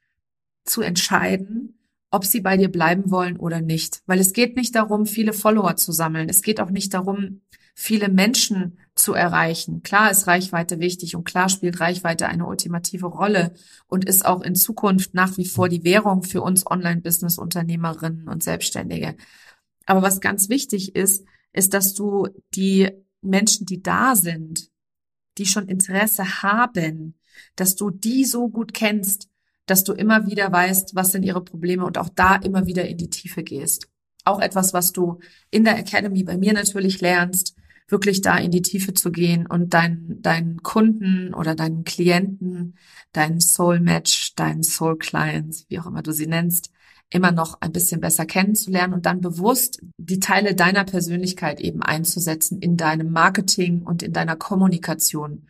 zu 0.64 0.80
entscheiden, 0.80 1.78
ob 2.14 2.24
sie 2.24 2.40
bei 2.40 2.56
dir 2.56 2.70
bleiben 2.70 3.10
wollen 3.10 3.36
oder 3.36 3.60
nicht. 3.60 4.02
Weil 4.06 4.20
es 4.20 4.32
geht 4.32 4.56
nicht 4.56 4.74
darum, 4.74 5.04
viele 5.06 5.32
Follower 5.32 5.76
zu 5.76 5.92
sammeln. 5.92 6.28
Es 6.28 6.42
geht 6.42 6.60
auch 6.60 6.70
nicht 6.70 6.94
darum, 6.94 7.40
viele 7.74 8.08
Menschen 8.08 8.78
zu 8.94 9.14
erreichen. 9.14 9.82
Klar 9.82 10.10
ist 10.12 10.28
Reichweite 10.28 10.78
wichtig 10.78 11.16
und 11.16 11.24
klar 11.24 11.48
spielt 11.48 11.80
Reichweite 11.80 12.28
eine 12.28 12.46
ultimative 12.46 13.06
Rolle 13.06 13.54
und 13.88 14.04
ist 14.04 14.24
auch 14.24 14.42
in 14.42 14.54
Zukunft 14.54 15.14
nach 15.14 15.36
wie 15.36 15.46
vor 15.46 15.68
die 15.68 15.82
Währung 15.82 16.22
für 16.22 16.42
uns 16.42 16.64
Online-Business-Unternehmerinnen 16.64 18.28
und 18.28 18.44
Selbstständige. 18.44 19.16
Aber 19.86 20.02
was 20.02 20.20
ganz 20.20 20.48
wichtig 20.48 20.94
ist, 20.94 21.24
ist, 21.52 21.74
dass 21.74 21.94
du 21.94 22.28
die 22.54 22.90
Menschen, 23.20 23.66
die 23.66 23.82
da 23.82 24.14
sind, 24.14 24.70
die 25.38 25.46
schon 25.46 25.68
Interesse 25.68 26.42
haben, 26.42 27.18
dass 27.56 27.74
du 27.74 27.90
die 27.90 28.24
so 28.24 28.48
gut 28.48 28.72
kennst, 28.72 29.28
dass 29.66 29.84
du 29.84 29.92
immer 29.92 30.26
wieder 30.26 30.50
weißt, 30.50 30.94
was 30.94 31.12
sind 31.12 31.22
ihre 31.22 31.42
Probleme 31.42 31.84
und 31.84 31.98
auch 31.98 32.08
da 32.08 32.36
immer 32.36 32.66
wieder 32.66 32.86
in 32.86 32.98
die 32.98 33.10
Tiefe 33.10 33.42
gehst. 33.42 33.88
Auch 34.24 34.40
etwas, 34.40 34.72
was 34.72 34.92
du 34.92 35.20
in 35.50 35.64
der 35.64 35.78
Academy 35.78 36.24
bei 36.24 36.36
mir 36.36 36.52
natürlich 36.52 37.00
lernst, 37.00 37.56
wirklich 37.88 38.22
da 38.22 38.38
in 38.38 38.50
die 38.50 38.62
Tiefe 38.62 38.94
zu 38.94 39.12
gehen 39.12 39.46
und 39.46 39.74
deinen, 39.74 40.22
deinen 40.22 40.62
Kunden 40.62 41.34
oder 41.34 41.54
deinen 41.54 41.84
Klienten, 41.84 42.76
deinen 43.12 43.40
Soul 43.40 43.80
Match, 43.80 44.34
deinen 44.34 44.62
Soul 44.62 44.98
Clients, 44.98 45.66
wie 45.68 45.78
auch 45.78 45.86
immer 45.86 46.02
du 46.02 46.12
sie 46.12 46.26
nennst, 46.26 46.70
immer 47.10 47.30
noch 47.30 47.60
ein 47.60 47.72
bisschen 47.72 48.00
besser 48.00 48.24
kennenzulernen 48.24 48.94
und 48.94 49.06
dann 49.06 49.20
bewusst 49.20 49.82
die 49.98 50.18
Teile 50.20 50.54
deiner 50.54 50.84
Persönlichkeit 50.84 51.60
eben 51.60 51.82
einzusetzen 51.82 52.60
in 52.60 52.76
deinem 52.76 53.12
Marketing 53.12 53.82
und 53.82 54.02
in 54.02 54.12
deiner 54.12 54.36
Kommunikation 54.36 55.46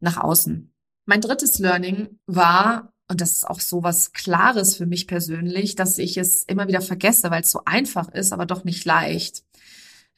nach 0.00 0.18
außen. 0.18 0.72
Mein 1.06 1.20
drittes 1.20 1.58
Learning 1.58 2.20
war, 2.26 2.91
und 3.12 3.20
das 3.20 3.32
ist 3.32 3.46
auch 3.46 3.60
so 3.60 3.82
was 3.82 4.12
Klares 4.12 4.76
für 4.76 4.86
mich 4.86 5.06
persönlich, 5.06 5.76
dass 5.76 5.98
ich 5.98 6.16
es 6.16 6.44
immer 6.44 6.66
wieder 6.66 6.80
vergesse, 6.80 7.30
weil 7.30 7.42
es 7.42 7.50
so 7.50 7.60
einfach 7.66 8.08
ist, 8.08 8.32
aber 8.32 8.46
doch 8.46 8.64
nicht 8.64 8.86
leicht. 8.86 9.44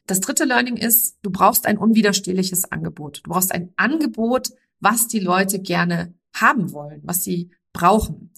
Das 0.07 0.21
dritte 0.21 0.45
Learning 0.45 0.77
ist, 0.77 1.17
du 1.21 1.29
brauchst 1.29 1.65
ein 1.65 1.77
unwiderstehliches 1.77 2.71
Angebot. 2.71 3.21
Du 3.25 3.31
brauchst 3.31 3.51
ein 3.51 3.73
Angebot, 3.75 4.53
was 4.79 5.09
die 5.09 5.19
Leute 5.19 5.59
gerne 5.59 6.13
haben 6.33 6.71
wollen, 6.71 7.01
was 7.03 7.23
sie 7.23 7.51
brauchen. 7.73 8.31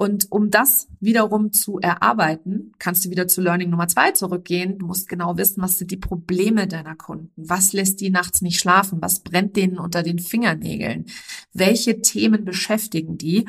Und 0.00 0.30
um 0.30 0.48
das 0.50 0.86
wiederum 1.00 1.52
zu 1.52 1.80
erarbeiten, 1.80 2.72
kannst 2.78 3.04
du 3.04 3.10
wieder 3.10 3.26
zu 3.26 3.42
Learning 3.42 3.68
Nummer 3.68 3.88
zwei 3.88 4.12
zurückgehen. 4.12 4.78
Du 4.78 4.86
musst 4.86 5.08
genau 5.08 5.36
wissen, 5.36 5.60
was 5.60 5.76
sind 5.76 5.90
die 5.90 5.96
Probleme 5.96 6.68
deiner 6.68 6.94
Kunden? 6.94 7.32
Was 7.36 7.72
lässt 7.72 8.00
die 8.00 8.08
nachts 8.08 8.40
nicht 8.40 8.60
schlafen? 8.60 9.02
Was 9.02 9.20
brennt 9.20 9.56
denen 9.56 9.76
unter 9.76 10.04
den 10.04 10.20
Fingernägeln? 10.20 11.06
Welche 11.52 12.00
Themen 12.00 12.44
beschäftigen 12.44 13.18
die? 13.18 13.48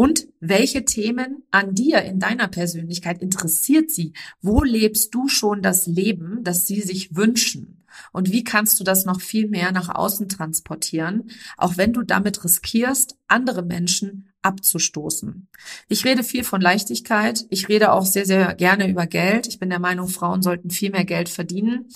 Und 0.00 0.28
welche 0.40 0.86
Themen 0.86 1.42
an 1.50 1.74
dir 1.74 2.00
in 2.00 2.18
deiner 2.20 2.48
Persönlichkeit 2.48 3.20
interessiert 3.20 3.90
sie? 3.90 4.14
Wo 4.40 4.62
lebst 4.62 5.14
du 5.14 5.28
schon 5.28 5.60
das 5.60 5.86
Leben, 5.86 6.42
das 6.42 6.66
sie 6.66 6.80
sich 6.80 7.14
wünschen? 7.16 7.84
Und 8.10 8.32
wie 8.32 8.42
kannst 8.42 8.80
du 8.80 8.84
das 8.84 9.04
noch 9.04 9.20
viel 9.20 9.46
mehr 9.46 9.72
nach 9.72 9.94
außen 9.94 10.30
transportieren, 10.30 11.30
auch 11.58 11.76
wenn 11.76 11.92
du 11.92 12.02
damit 12.02 12.42
riskierst, 12.42 13.18
andere 13.28 13.60
Menschen 13.62 14.32
abzustoßen? 14.40 15.48
Ich 15.88 16.06
rede 16.06 16.22
viel 16.22 16.44
von 16.44 16.62
Leichtigkeit. 16.62 17.44
Ich 17.50 17.68
rede 17.68 17.92
auch 17.92 18.06
sehr, 18.06 18.24
sehr 18.24 18.54
gerne 18.54 18.88
über 18.88 19.06
Geld. 19.06 19.48
Ich 19.48 19.58
bin 19.58 19.68
der 19.68 19.80
Meinung, 19.80 20.08
Frauen 20.08 20.40
sollten 20.40 20.70
viel 20.70 20.92
mehr 20.92 21.04
Geld 21.04 21.28
verdienen. 21.28 21.88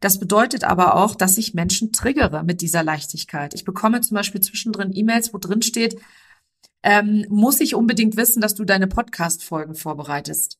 Das 0.00 0.18
bedeutet 0.18 0.64
aber 0.64 0.96
auch, 0.96 1.14
dass 1.14 1.38
ich 1.38 1.54
Menschen 1.54 1.92
triggere 1.92 2.42
mit 2.42 2.60
dieser 2.60 2.82
Leichtigkeit. 2.82 3.54
Ich 3.54 3.64
bekomme 3.64 4.00
zum 4.00 4.16
Beispiel 4.16 4.40
zwischendrin 4.40 4.90
E-Mails, 4.92 5.32
wo 5.32 5.38
drin 5.38 5.62
steht, 5.62 6.00
ähm, 6.82 7.26
muss 7.28 7.60
ich 7.60 7.74
unbedingt 7.74 8.16
wissen, 8.16 8.40
dass 8.40 8.54
du 8.54 8.64
deine 8.64 8.86
Podcast-Folgen 8.86 9.74
vorbereitest. 9.74 10.58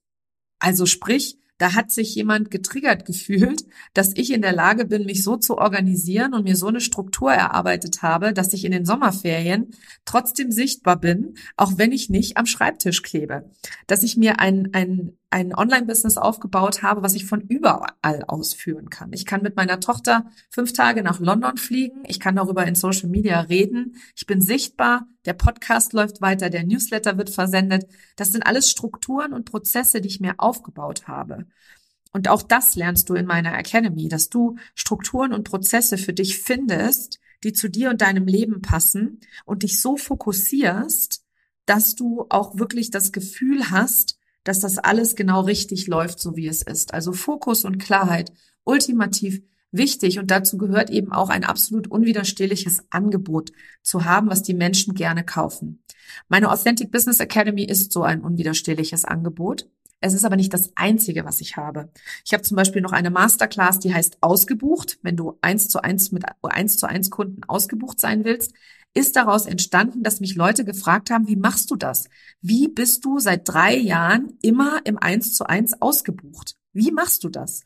Also 0.59 0.87
sprich, 0.87 1.39
da 1.59 1.75
hat 1.75 1.91
sich 1.93 2.15
jemand 2.15 2.51
getriggert 2.51 3.05
gefühlt, 3.07 3.65
dass 3.95 4.13
ich 4.17 4.33
in 4.33 4.43
der 4.43 4.53
Lage 4.53 4.85
bin, 4.85 5.05
mich 5.05 5.23
so 5.23 5.37
zu 5.37 5.59
organisieren 5.59 6.35
und 6.35 6.45
mir 6.45 6.57
so 6.57 6.69
eine 6.69 6.81
Struktur 6.81 7.33
erarbeitet 7.33 8.03
habe, 8.03 8.33
dass 8.33 8.53
ich 8.53 8.65
in 8.65 8.73
den 8.73 8.85
Sommerferien 8.85 9.71
trotzdem 10.05 10.51
sichtbar 10.51 10.99
bin, 10.99 11.35
auch 11.57 11.79
wenn 11.79 11.93
ich 11.93 12.11
nicht 12.11 12.37
am 12.37 12.47
Schreibtisch 12.47 13.03
klebe. 13.03 13.51
Dass 13.87 14.03
ich 14.03 14.17
mir 14.17 14.41
ein, 14.41 14.71
ein 14.73 15.17
ein 15.33 15.55
Online-Business 15.55 16.19
aufgebaut 16.19 16.83
habe, 16.83 17.03
was 17.03 17.15
ich 17.15 17.25
von 17.25 17.41
überall 17.41 18.23
ausführen 18.27 18.91
kann. 18.91 19.13
Ich 19.13 19.25
kann 19.25 19.43
mit 19.43 19.57
meiner 19.57 19.81
Tochter 19.81 20.27
fünf 20.51 20.75
Tage 20.75 21.03
nach 21.03 21.21
London 21.21 21.57
fliegen. 21.57 22.03
Ich 22.07 22.21
kann 22.21 22.37
darüber 22.37 22.67
in 22.67 22.75
Social 22.75 23.09
Media 23.09 23.41
reden. 23.41 23.97
Ich 24.15 24.27
bin 24.27 24.43
sichtbar. 24.43 25.07
Der 25.25 25.33
Podcast 25.33 25.95
läuft 25.95 26.21
weiter. 26.21 26.51
Der 26.51 26.65
Newsletter 26.65 27.17
wird 27.17 27.31
versendet. 27.31 27.87
Das 28.17 28.31
sind 28.31 28.47
alles 28.47 28.71
Strukturen 28.71 29.33
und 29.33 29.51
Prozesse, 29.51 30.03
die 30.03 30.09
ich 30.09 30.21
mir 30.21 30.35
aufgebaut 30.37 31.09
habe. 31.09 31.47
Und 32.13 32.29
auch 32.29 32.43
das 32.43 32.75
lernst 32.75 33.09
du 33.09 33.15
in 33.15 33.25
meiner 33.25 33.57
Academy, 33.57 34.09
dass 34.09 34.29
du 34.29 34.57
Strukturen 34.75 35.33
und 35.33 35.45
Prozesse 35.45 35.97
für 35.97 36.13
dich 36.13 36.39
findest, 36.39 37.21
die 37.43 37.55
zu 37.55 37.71
dir 37.71 37.89
und 37.89 38.03
deinem 38.03 38.27
Leben 38.27 38.61
passen 38.61 39.21
und 39.47 39.63
dich 39.63 39.81
so 39.81 39.97
fokussierst, 39.97 41.25
dass 41.65 41.95
du 41.95 42.27
auch 42.29 42.59
wirklich 42.59 42.91
das 42.91 43.13
Gefühl 43.13 43.71
hast, 43.71 44.19
dass 44.45 44.61
das 44.61 44.79
alles 44.79 45.17
genau 45.17 45.41
richtig 45.41 45.87
läuft, 45.87 46.21
so 46.21 46.37
wie 46.37 46.49
es 46.49 46.63
ist. 46.63 46.95
Also 46.95 47.13
Fokus 47.13 47.65
und 47.65 47.79
Klarheit 47.79 48.33
ultimativ 48.65 49.43
wichtig 49.73 50.19
und 50.19 50.31
dazu 50.31 50.59
gehört 50.59 50.91
eben 50.91 51.13
auch 51.13 51.31
ein 51.31 51.45
absolut 51.45 51.89
unwiderstehliches 51.89 52.85
Angebot 52.91 53.53
zu 53.83 54.05
haben, 54.05 54.29
was 54.29 54.43
die 54.43 54.55
Menschen 54.55 54.95
gerne 54.95 55.25
kaufen. 55.25 55.83
Meine 56.29 56.51
Authentic 56.51 56.91
Business 56.91 57.21
Academy 57.21 57.65
ist 57.65 57.93
so 57.93 58.03
ein 58.03 58.21
unwiderstehliches 58.21 59.05
Angebot. 59.05 59.69
Es 60.01 60.15
ist 60.15 60.25
aber 60.25 60.37
nicht 60.37 60.53
das 60.53 60.73
einzige, 60.75 61.25
was 61.25 61.41
ich 61.41 61.57
habe. 61.57 61.89
Ich 62.25 62.33
habe 62.33 62.43
zum 62.43 62.57
Beispiel 62.57 62.83
noch 62.83 62.93
eine 62.93 63.11
Masterclass, 63.11 63.79
die 63.79 63.95
heißt 63.95 64.19
ausgebucht. 64.21 64.99
Wenn 65.03 65.17
du 65.17 65.39
eins 65.43 65.69
zu 65.69 65.81
eins 65.81 66.11
mit 66.11 66.25
eins 66.43 66.77
zu 66.77 66.87
eins 66.87 67.11
Kunden 67.11 67.45
ausgebucht 67.45 68.01
sein 68.01 68.25
willst, 68.25 68.53
ist 68.95 69.17
daraus 69.17 69.47
entstanden, 69.47 70.03
dass 70.03 70.21
mich 70.21 70.35
Leute 70.35 70.65
gefragt 70.65 71.11
haben, 71.11 71.27
wie 71.27 71.37
machst 71.37 71.71
du 71.71 71.77
das? 71.77 72.09
Wie 72.41 72.69
bist 72.69 73.05
du 73.05 73.19
seit 73.19 73.49
drei 73.49 73.75
Jahren 73.77 74.39
immer 74.43 74.81
im 74.85 74.99
Eins 74.99 75.35
zu 75.35 75.45
eins 75.47 75.81
ausgebucht? 75.81 76.57
Wie 76.73 76.91
machst 76.91 77.25
du 77.25 77.29
das? 77.29 77.63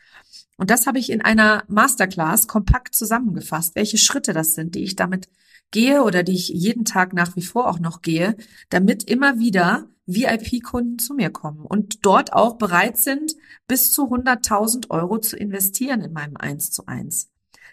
Und 0.57 0.71
das 0.71 0.87
habe 0.87 0.99
ich 0.99 1.11
in 1.11 1.21
einer 1.21 1.65
Masterclass 1.69 2.47
kompakt 2.47 2.95
zusammengefasst, 2.95 3.75
welche 3.75 3.99
Schritte 3.99 4.33
das 4.33 4.55
sind, 4.55 4.75
die 4.75 4.85
ich 4.85 4.97
damit 4.97 5.29
gehe 5.71 6.03
oder 6.03 6.23
die 6.23 6.35
ich 6.35 6.49
jeden 6.49 6.85
Tag 6.85 7.13
nach 7.13 7.35
wie 7.37 7.43
vor 7.43 7.69
auch 7.69 7.81
noch 7.81 8.03
gehe, 8.03 8.37
damit 8.71 9.05
immer 9.05 9.39
wieder 9.39 9.89
VIP-Kunden 10.07 11.01
zu 11.01 11.15
mir 11.15 11.31
kommen 11.31 11.67
und 11.67 12.07
dort 12.07 12.33
auch 12.33 12.57
bereit 12.57 12.97
sind, 12.97 13.35
bis 13.67 13.91
zu 13.91 14.05
100.000 14.05 14.91
Euro 14.91 15.19
zu 15.19 15.37
investieren 15.37 16.01
in 16.03 16.13
meinem 16.13 16.37
Eins 16.37 16.71
zu 16.71 16.87
eins. 16.87 17.31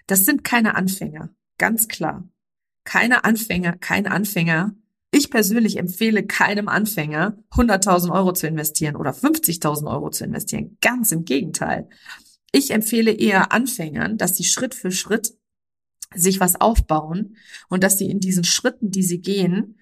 Das 0.07 0.25
sind 0.25 0.43
keine 0.43 0.75
Anfänger, 0.75 1.29
ganz 1.57 1.87
klar 1.87 2.27
keine 2.83 3.23
Anfänger, 3.23 3.73
kein 3.73 4.07
Anfänger. 4.07 4.75
Ich 5.11 5.29
persönlich 5.29 5.77
empfehle 5.77 6.25
keinem 6.25 6.67
Anfänger, 6.67 7.37
100.000 7.51 8.11
Euro 8.11 8.33
zu 8.33 8.47
investieren 8.47 8.95
oder 8.95 9.11
50.000 9.11 9.89
Euro 9.89 10.09
zu 10.09 10.25
investieren. 10.25 10.77
Ganz 10.81 11.11
im 11.11 11.23
Gegenteil. 11.23 11.87
Ich 12.51 12.71
empfehle 12.71 13.11
eher 13.11 13.51
Anfängern, 13.51 14.17
dass 14.17 14.35
sie 14.35 14.43
Schritt 14.43 14.73
für 14.73 14.91
Schritt 14.91 15.33
sich 16.15 16.39
was 16.39 16.59
aufbauen 16.59 17.37
und 17.69 17.83
dass 17.83 17.97
sie 17.97 18.09
in 18.09 18.19
diesen 18.19 18.43
Schritten, 18.43 18.91
die 18.91 19.03
sie 19.03 19.21
gehen, 19.21 19.79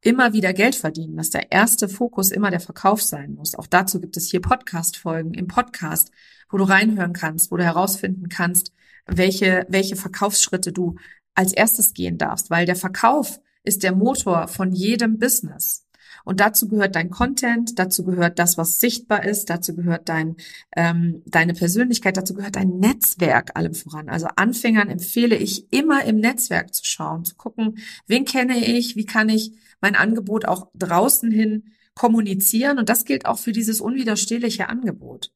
immer 0.00 0.32
wieder 0.32 0.52
Geld 0.52 0.74
verdienen, 0.74 1.16
dass 1.16 1.30
der 1.30 1.50
erste 1.50 1.88
Fokus 1.88 2.30
immer 2.30 2.50
der 2.50 2.60
Verkauf 2.60 3.02
sein 3.02 3.34
muss. 3.34 3.54
Auch 3.54 3.66
dazu 3.66 4.00
gibt 4.00 4.16
es 4.16 4.30
hier 4.30 4.40
Podcast-Folgen 4.40 5.34
im 5.34 5.48
Podcast, 5.48 6.10
wo 6.50 6.56
du 6.56 6.64
reinhören 6.64 7.12
kannst, 7.12 7.50
wo 7.50 7.56
du 7.56 7.64
herausfinden 7.64 8.28
kannst, 8.28 8.72
welche, 9.06 9.66
welche 9.68 9.96
Verkaufsschritte 9.96 10.72
du 10.72 10.96
als 11.38 11.52
erstes 11.52 11.94
gehen 11.94 12.18
darfst, 12.18 12.50
weil 12.50 12.66
der 12.66 12.74
Verkauf 12.74 13.40
ist 13.62 13.84
der 13.84 13.94
Motor 13.94 14.48
von 14.48 14.72
jedem 14.72 15.20
Business. 15.20 15.86
Und 16.24 16.40
dazu 16.40 16.66
gehört 16.66 16.96
dein 16.96 17.10
Content, 17.10 17.78
dazu 17.78 18.02
gehört 18.04 18.40
das, 18.40 18.58
was 18.58 18.80
sichtbar 18.80 19.24
ist, 19.24 19.48
dazu 19.48 19.76
gehört 19.76 20.08
dein, 20.08 20.34
ähm, 20.74 21.22
deine 21.26 21.54
Persönlichkeit, 21.54 22.16
dazu 22.16 22.34
gehört 22.34 22.56
dein 22.56 22.80
Netzwerk 22.80 23.56
allem 23.56 23.72
voran. 23.72 24.08
Also 24.08 24.26
Anfängern 24.34 24.90
empfehle 24.90 25.36
ich 25.36 25.72
immer 25.72 26.04
im 26.04 26.18
Netzwerk 26.18 26.74
zu 26.74 26.84
schauen, 26.84 27.24
zu 27.24 27.36
gucken, 27.36 27.78
wen 28.08 28.24
kenne 28.24 28.58
ich, 28.58 28.96
wie 28.96 29.06
kann 29.06 29.28
ich 29.28 29.52
mein 29.80 29.94
Angebot 29.94 30.44
auch 30.44 30.70
draußen 30.74 31.30
hin 31.30 31.72
kommunizieren. 31.94 32.80
Und 32.80 32.88
das 32.88 33.04
gilt 33.04 33.26
auch 33.26 33.38
für 33.38 33.52
dieses 33.52 33.80
unwiderstehliche 33.80 34.68
Angebot. 34.68 35.30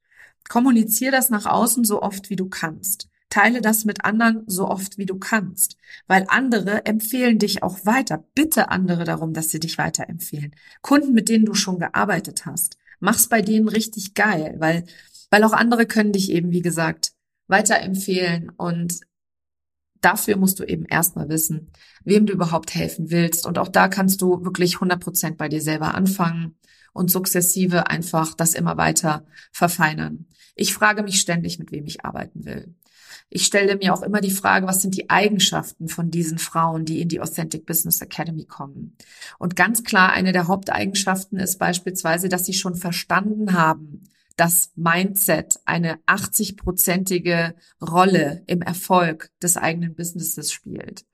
Kommunizier 0.49 1.13
das 1.13 1.31
nach 1.31 1.47
außen 1.47 1.85
so 1.85 2.03
oft, 2.03 2.29
wie 2.29 2.37
du 2.37 2.49
kannst. 2.49 3.09
Teile 3.33 3.63
das 3.63 3.87
mit 3.87 4.05
anderen 4.05 4.45
so 4.47 4.69
oft, 4.69 4.99
wie 4.99 5.07
du 5.07 5.19
kannst, 5.19 5.79
weil 6.07 6.27
andere 6.29 6.85
empfehlen 6.85 7.39
dich 7.39 7.63
auch 7.63 7.87
weiter. 7.87 8.23
Bitte 8.35 8.71
andere 8.71 9.05
darum, 9.05 9.33
dass 9.33 9.49
sie 9.49 9.59
dich 9.59 9.79
weiterempfehlen. 9.79 10.55
Kunden, 10.83 11.15
mit 11.15 11.31
denen 11.31 11.47
du 11.47 11.55
schon 11.55 11.79
gearbeitet 11.79 12.45
hast, 12.45 12.77
mach's 13.01 13.29
bei 13.29 13.41
denen 13.41 13.69
richtig 13.69 14.13
geil, 14.13 14.57
weil, 14.59 14.85
weil 15.31 15.45
auch 15.45 15.55
andere 15.55 15.87
können 15.87 16.13
dich 16.13 16.31
eben, 16.31 16.51
wie 16.51 16.61
gesagt, 16.61 17.15
weiterempfehlen 17.47 18.51
und 18.51 19.01
dafür 20.03 20.37
musst 20.37 20.61
du 20.61 20.65
eben 20.65 20.85
erstmal 20.85 21.31
wissen, 21.31 21.73
wem 22.05 22.27
du 22.27 22.35
überhaupt 22.35 22.75
helfen 22.75 23.11
willst. 23.11 23.47
Und 23.47 23.57
auch 23.57 23.69
da 23.69 23.89
kannst 23.89 24.21
du 24.21 24.45
wirklich 24.45 24.75
100 24.75 25.01
Prozent 25.01 25.39
bei 25.39 25.49
dir 25.49 25.63
selber 25.63 25.95
anfangen 25.95 26.57
und 26.93 27.11
sukzessive 27.11 27.89
einfach 27.89 28.35
das 28.35 28.53
immer 28.53 28.77
weiter 28.77 29.25
verfeinern. 29.53 30.27
Ich 30.55 30.75
frage 30.75 31.03
mich 31.03 31.19
ständig, 31.19 31.59
mit 31.59 31.73
wem 31.73 31.87
ich 31.87 32.05
arbeiten 32.05 32.45
will. 32.45 32.75
Ich 33.35 33.47
stelle 33.47 33.77
mir 33.77 33.95
auch 33.95 34.03
immer 34.03 34.21
die 34.21 34.31
Frage, 34.31 34.67
was 34.67 34.83
sind 34.83 34.95
die 34.95 35.09
Eigenschaften 35.09 35.89
von 35.89 36.11
diesen 36.11 36.39
Frauen, 36.39 36.85
die 36.85 37.01
in 37.01 37.09
die 37.09 37.21
Authentic 37.21 37.65
Business 37.65 38.03
Academy 38.03 38.45
kommen? 38.45 38.95
Und 39.39 39.57
ganz 39.57 39.85
klar, 39.85 40.13
eine 40.13 40.33
der 40.33 40.49
Haupteigenschaften 40.49 41.39
ist 41.39 41.59
beispielsweise, 41.59 42.29
dass 42.29 42.45
sie 42.45 42.53
schon 42.53 42.75
verstanden 42.75 43.55
haben, 43.55 44.03
dass 44.37 44.73
Mindset 44.77 45.61
eine 45.65 45.97
80-prozentige 46.07 47.55
Rolle 47.81 48.43
im 48.49 48.61
Erfolg 48.61 49.31
des 49.43 49.57
eigenen 49.57 49.95
Businesses 49.95 50.53
spielt. 50.53 51.07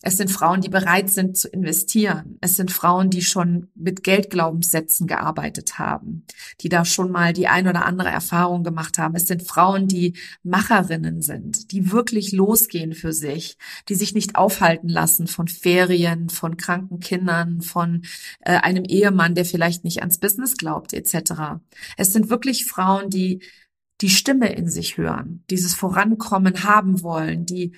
Es 0.00 0.16
sind 0.16 0.30
Frauen, 0.30 0.60
die 0.60 0.68
bereit 0.68 1.10
sind 1.10 1.36
zu 1.36 1.48
investieren. 1.48 2.38
Es 2.40 2.54
sind 2.54 2.70
Frauen, 2.70 3.10
die 3.10 3.22
schon 3.22 3.66
mit 3.74 4.04
Geldglaubenssätzen 4.04 5.08
gearbeitet 5.08 5.80
haben, 5.80 6.24
die 6.60 6.68
da 6.68 6.84
schon 6.84 7.10
mal 7.10 7.32
die 7.32 7.48
ein 7.48 7.66
oder 7.66 7.84
andere 7.84 8.08
Erfahrung 8.08 8.62
gemacht 8.62 8.96
haben. 8.98 9.16
Es 9.16 9.26
sind 9.26 9.42
Frauen, 9.42 9.88
die 9.88 10.14
Macherinnen 10.44 11.20
sind, 11.20 11.72
die 11.72 11.90
wirklich 11.90 12.30
losgehen 12.30 12.92
für 12.92 13.12
sich, 13.12 13.58
die 13.88 13.96
sich 13.96 14.14
nicht 14.14 14.36
aufhalten 14.36 14.88
lassen 14.88 15.26
von 15.26 15.48
Ferien, 15.48 16.28
von 16.28 16.56
kranken 16.56 17.00
Kindern, 17.00 17.60
von 17.60 18.02
äh, 18.40 18.52
einem 18.52 18.84
Ehemann, 18.84 19.34
der 19.34 19.44
vielleicht 19.44 19.82
nicht 19.82 19.98
ans 19.98 20.18
Business 20.18 20.56
glaubt, 20.56 20.92
etc. 20.92 21.60
Es 21.96 22.12
sind 22.12 22.30
wirklich 22.30 22.66
Frauen, 22.66 23.10
die 23.10 23.42
die 24.00 24.10
Stimme 24.10 24.52
in 24.52 24.68
sich 24.68 24.96
hören, 24.96 25.42
dieses 25.50 25.74
Vorankommen 25.74 26.62
haben 26.62 27.02
wollen, 27.02 27.46
die 27.46 27.72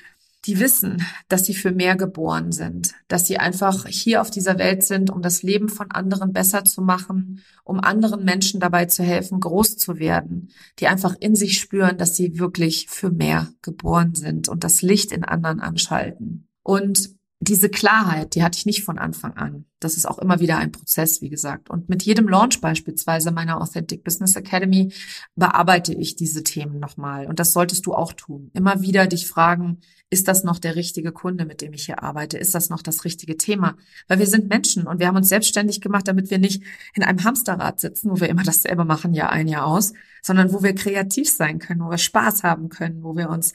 die 0.47 0.59
wissen, 0.59 1.03
dass 1.29 1.45
sie 1.45 1.55
für 1.55 1.71
mehr 1.71 1.97
geboren 1.97 2.51
sind, 2.53 2.93
dass 3.09 3.27
sie 3.27 3.39
einfach 3.39 3.87
hier 3.87 4.23
auf 4.23 4.31
dieser 4.31 4.59
Welt 4.59 4.83
sind, 4.83 5.11
um 5.11 5.21
das 5.21 5.43
Leben 5.43 5.69
von 5.69 5.91
anderen 5.91 6.33
besser 6.33 6.65
zu 6.65 6.81
machen, 6.81 7.43
um 7.63 7.79
anderen 7.79 8.25
Menschen 8.25 8.59
dabei 8.59 8.87
zu 8.87 9.03
helfen, 9.03 9.41
groß 9.41 9.76
zu 9.76 9.99
werden, 9.99 10.49
die 10.79 10.87
einfach 10.87 11.15
in 11.21 11.35
sich 11.35 11.61
spüren, 11.61 11.99
dass 11.99 12.17
sie 12.17 12.39
wirklich 12.39 12.87
für 12.89 13.11
mehr 13.11 13.53
geboren 13.61 14.15
sind 14.15 14.49
und 14.49 14.65
das 14.65 14.81
Licht 14.81 15.13
in 15.13 15.25
anderen 15.25 15.61
anschalten. 15.61 16.49
Und 16.63 17.20
diese 17.43 17.71
Klarheit, 17.71 18.35
die 18.35 18.43
hatte 18.43 18.59
ich 18.59 18.67
nicht 18.67 18.85
von 18.85 18.99
Anfang 18.99 19.33
an. 19.35 19.65
Das 19.79 19.97
ist 19.97 20.05
auch 20.05 20.19
immer 20.19 20.41
wieder 20.41 20.59
ein 20.59 20.73
Prozess, 20.73 21.23
wie 21.23 21.31
gesagt. 21.31 21.71
Und 21.71 21.89
mit 21.89 22.03
jedem 22.03 22.29
Launch 22.29 22.61
beispielsweise 22.61 23.31
meiner 23.31 23.63
Authentic 23.63 24.05
Business 24.05 24.37
Academy 24.37 24.93
bearbeite 25.37 25.95
ich 25.95 26.17
diese 26.17 26.45
Themen 26.45 26.79
nochmal. 26.79 27.26
Und 27.26 27.41
das 27.41 27.53
solltest 27.55 27.87
du 27.87 27.95
auch 27.95 28.13
tun. 28.13 28.50
Immer 28.53 28.83
wieder 28.83 29.07
dich 29.07 29.26
fragen, 29.26 29.79
ist 30.11 30.29
das 30.29 30.45
noch 30.45 30.59
der 30.59 30.76
richtige 30.76 31.13
Kunde, 31.13 31.47
mit 31.47 31.63
dem 31.63 31.73
ich 31.73 31.87
hier 31.87 32.03
arbeite? 32.03 32.37
Ist 32.37 32.55
das 32.55 32.69
noch 32.69 32.83
das 32.83 33.07
richtige 33.07 33.39
Thema? 33.39 33.79
Weil 34.07 34.19
wir 34.19 34.26
sind 34.26 34.50
Menschen 34.50 34.87
und 34.87 35.00
wir 35.00 35.07
haben 35.07 35.17
uns 35.17 35.31
selbstständig 35.31 35.81
gemacht, 35.81 36.09
damit 36.09 36.31
wir 36.31 36.39
nicht 36.39 36.63
in 36.95 37.03
einem 37.03 37.25
Hamsterrad 37.25 37.81
sitzen, 37.81 38.11
wo 38.11 38.21
wir 38.21 38.29
immer 38.29 38.43
dasselbe 38.43 38.85
machen, 38.85 39.15
Jahr 39.15 39.31
ein, 39.31 39.49
Jahr 39.49 39.67
aus, 39.67 39.95
sondern 40.21 40.53
wo 40.53 40.63
wir 40.63 40.75
kreativ 40.75 41.31
sein 41.31 41.59
können, 41.59 41.81
wo 41.81 41.89
wir 41.89 41.97
Spaß 41.97 42.43
haben 42.43 42.69
können, 42.69 43.03
wo 43.03 43.17
wir 43.17 43.31
uns 43.31 43.55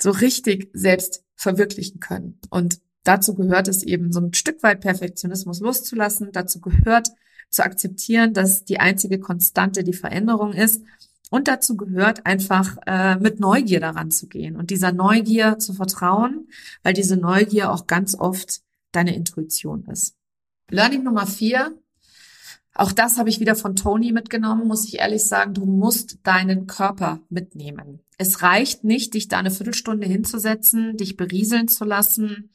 so 0.00 0.10
richtig 0.10 0.68
selbst 0.74 1.24
verwirklichen 1.34 1.98
können. 1.98 2.38
Und 2.50 2.80
dazu 3.04 3.34
gehört 3.34 3.68
es 3.68 3.82
eben, 3.82 4.12
so 4.12 4.20
ein 4.20 4.34
Stück 4.34 4.62
weit 4.62 4.80
Perfektionismus 4.80 5.60
loszulassen. 5.60 6.30
Dazu 6.32 6.60
gehört 6.60 7.08
zu 7.50 7.64
akzeptieren, 7.64 8.32
dass 8.32 8.64
die 8.64 8.80
einzige 8.80 9.18
Konstante 9.18 9.84
die 9.84 9.92
Veränderung 9.92 10.52
ist. 10.52 10.82
Und 11.30 11.48
dazu 11.48 11.76
gehört 11.76 12.26
einfach 12.26 12.76
äh, 12.86 13.16
mit 13.16 13.40
Neugier 13.40 13.80
daran 13.80 14.10
zu 14.10 14.26
gehen 14.28 14.54
und 14.54 14.70
dieser 14.70 14.92
Neugier 14.92 15.58
zu 15.58 15.72
vertrauen, 15.72 16.48
weil 16.82 16.92
diese 16.92 17.16
Neugier 17.16 17.72
auch 17.72 17.86
ganz 17.86 18.14
oft 18.14 18.60
deine 18.92 19.14
Intuition 19.16 19.86
ist. 19.86 20.14
Learning 20.68 21.02
Nummer 21.02 21.26
vier. 21.26 21.74
Auch 22.74 22.92
das 22.92 23.18
habe 23.18 23.28
ich 23.28 23.40
wieder 23.40 23.54
von 23.54 23.76
Tony 23.76 24.12
mitgenommen, 24.12 24.66
muss 24.66 24.86
ich 24.86 24.98
ehrlich 24.98 25.24
sagen. 25.24 25.54
Du 25.54 25.64
musst 25.64 26.18
deinen 26.22 26.66
Körper 26.66 27.20
mitnehmen. 27.28 28.00
Es 28.18 28.42
reicht 28.42 28.84
nicht, 28.84 29.14
dich 29.14 29.28
da 29.28 29.38
eine 29.38 29.50
Viertelstunde 29.50 30.06
hinzusetzen, 30.06 30.96
dich 30.96 31.16
berieseln 31.16 31.68
zu 31.68 31.84
lassen, 31.84 32.50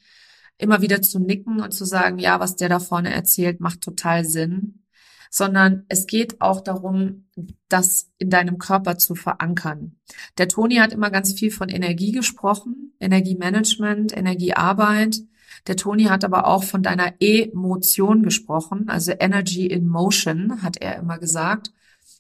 immer 0.58 0.82
wieder 0.82 1.02
zu 1.02 1.20
nicken 1.20 1.62
und 1.62 1.74
zu 1.74 1.86
sagen, 1.86 2.20
ja, 2.20 2.40
was 2.40 2.56
der 2.56 2.70
da 2.70 2.80
vorne 2.80 3.14
erzählt, 3.14 3.60
macht 3.60 3.82
total 3.82 4.26
Sinn, 4.26 4.84
sondern 5.30 5.86
es 5.90 6.08
geht 6.08 6.42
auch 6.42 6.62
darum, 6.62 7.28
das 7.70 8.12
in 8.18 8.30
deinem 8.30 8.58
Körper 8.58 8.98
zu 8.98 9.16
verankern. 9.16 9.98
Der 10.38 10.48
Toni 10.48 10.76
hat 10.76 10.94
immer 10.94 11.12
ganz 11.12 11.34
viel 11.34 11.52
von 11.52 11.70
Energie 11.70 12.12
gesprochen, 12.12 12.94
Energiemanagement, 13.00 14.16
Energiearbeit. 14.16 15.18
Der 15.68 15.76
Toni 15.76 16.06
hat 16.06 16.24
aber 16.24 16.48
auch 16.48 16.64
von 16.64 16.82
deiner 16.82 17.14
Emotion 17.20 18.24
gesprochen, 18.24 18.90
also 18.90 19.12
Energy 19.18 19.68
in 19.68 19.88
Motion, 19.88 20.62
hat 20.64 20.78
er 20.78 20.98
immer 20.98 21.20
gesagt. 21.20 21.72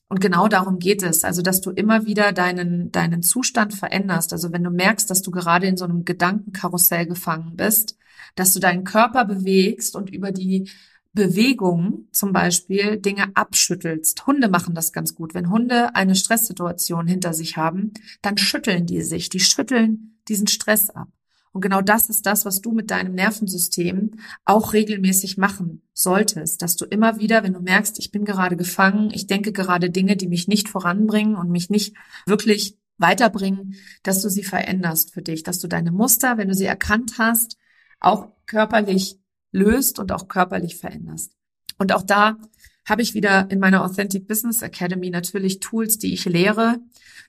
Und 0.10 0.22
genau 0.22 0.48
darum 0.48 0.80
geht 0.80 1.04
es. 1.04 1.24
Also, 1.24 1.42
dass 1.42 1.62
du 1.62 1.72
immer 1.72 2.06
wieder 2.06 2.32
deinen, 2.32 2.92
deinen 2.92 3.24
Zustand 3.24 3.74
veränderst. 3.74 4.32
Also, 4.32 4.54
wenn 4.54 4.64
du 4.64 4.70
merkst, 4.70 5.10
dass 5.10 5.22
du 5.22 5.32
gerade 5.32 5.68
in 5.68 5.78
so 5.78 5.86
einem 5.86 6.06
Gedankenkarussell 6.06 7.06
gefangen 7.06 7.56
bist, 7.56 7.98
dass 8.36 8.54
du 8.54 8.60
deinen 8.60 8.84
Körper 8.84 9.26
bewegst 9.26 9.96
und 9.96 10.10
über 10.10 10.32
die 10.32 10.70
Bewegung 11.14 12.08
zum 12.12 12.32
Beispiel 12.32 12.98
Dinge 12.98 13.36
abschüttelst. 13.36 14.28
Hunde 14.28 14.50
machen 14.50 14.76
das 14.76 14.94
ganz 14.94 15.16
gut. 15.16 15.34
Wenn 15.34 15.50
Hunde 15.50 15.96
eine 15.96 16.16
Stresssituation 16.16 17.08
hinter 17.08 17.34
sich 17.34 17.58
haben, 17.58 17.94
dann 18.22 18.38
schütteln 18.38 18.86
die 18.86 19.02
sich. 19.02 19.30
Die 19.30 19.40
schütteln 19.40 20.20
diesen 20.28 20.48
Stress 20.48 20.90
ab. 20.92 21.10
Und 21.58 21.62
genau 21.62 21.82
das 21.82 22.08
ist 22.08 22.28
das, 22.28 22.46
was 22.46 22.62
du 22.62 22.72
mit 22.72 22.92
deinem 22.92 23.16
Nervensystem 23.16 24.12
auch 24.46 24.74
regelmäßig 24.74 25.40
machen 25.40 25.82
solltest, 25.92 26.62
dass 26.62 26.76
du 26.76 26.86
immer 26.86 27.20
wieder, 27.20 27.42
wenn 27.42 27.54
du 27.54 27.62
merkst, 27.62 27.98
ich 27.98 28.12
bin 28.12 28.26
gerade 28.26 28.56
gefangen, 28.56 29.10
ich 29.12 29.26
denke 29.26 29.52
gerade 29.52 29.90
Dinge, 29.90 30.18
die 30.18 30.28
mich 30.28 30.48
nicht 30.48 30.70
voranbringen 30.70 31.36
und 31.36 31.50
mich 31.50 31.72
nicht 31.72 31.96
wirklich 32.28 32.78
weiterbringen, 33.00 33.74
dass 34.04 34.22
du 34.22 34.30
sie 34.30 34.44
veränderst 34.44 35.16
für 35.16 35.24
dich, 35.24 35.42
dass 35.42 35.58
du 35.58 35.68
deine 35.68 35.92
Muster, 35.92 36.38
wenn 36.38 36.48
du 36.48 36.54
sie 36.54 36.66
erkannt 36.66 37.14
hast, 37.18 37.58
auch 38.00 38.28
körperlich 38.46 39.18
löst 39.52 39.98
und 39.98 40.12
auch 40.12 40.28
körperlich 40.28 40.78
veränderst. 40.78 41.32
Und 41.80 41.92
auch 41.92 42.04
da 42.04 42.38
habe 42.86 43.02
ich 43.02 43.16
wieder 43.16 43.50
in 43.50 43.58
meiner 43.58 43.84
Authentic 43.84 44.28
Business 44.28 44.62
Academy 44.62 45.10
natürlich 45.10 45.60
Tools, 45.60 45.98
die 45.98 46.14
ich 46.14 46.26
lehre, 46.26 46.78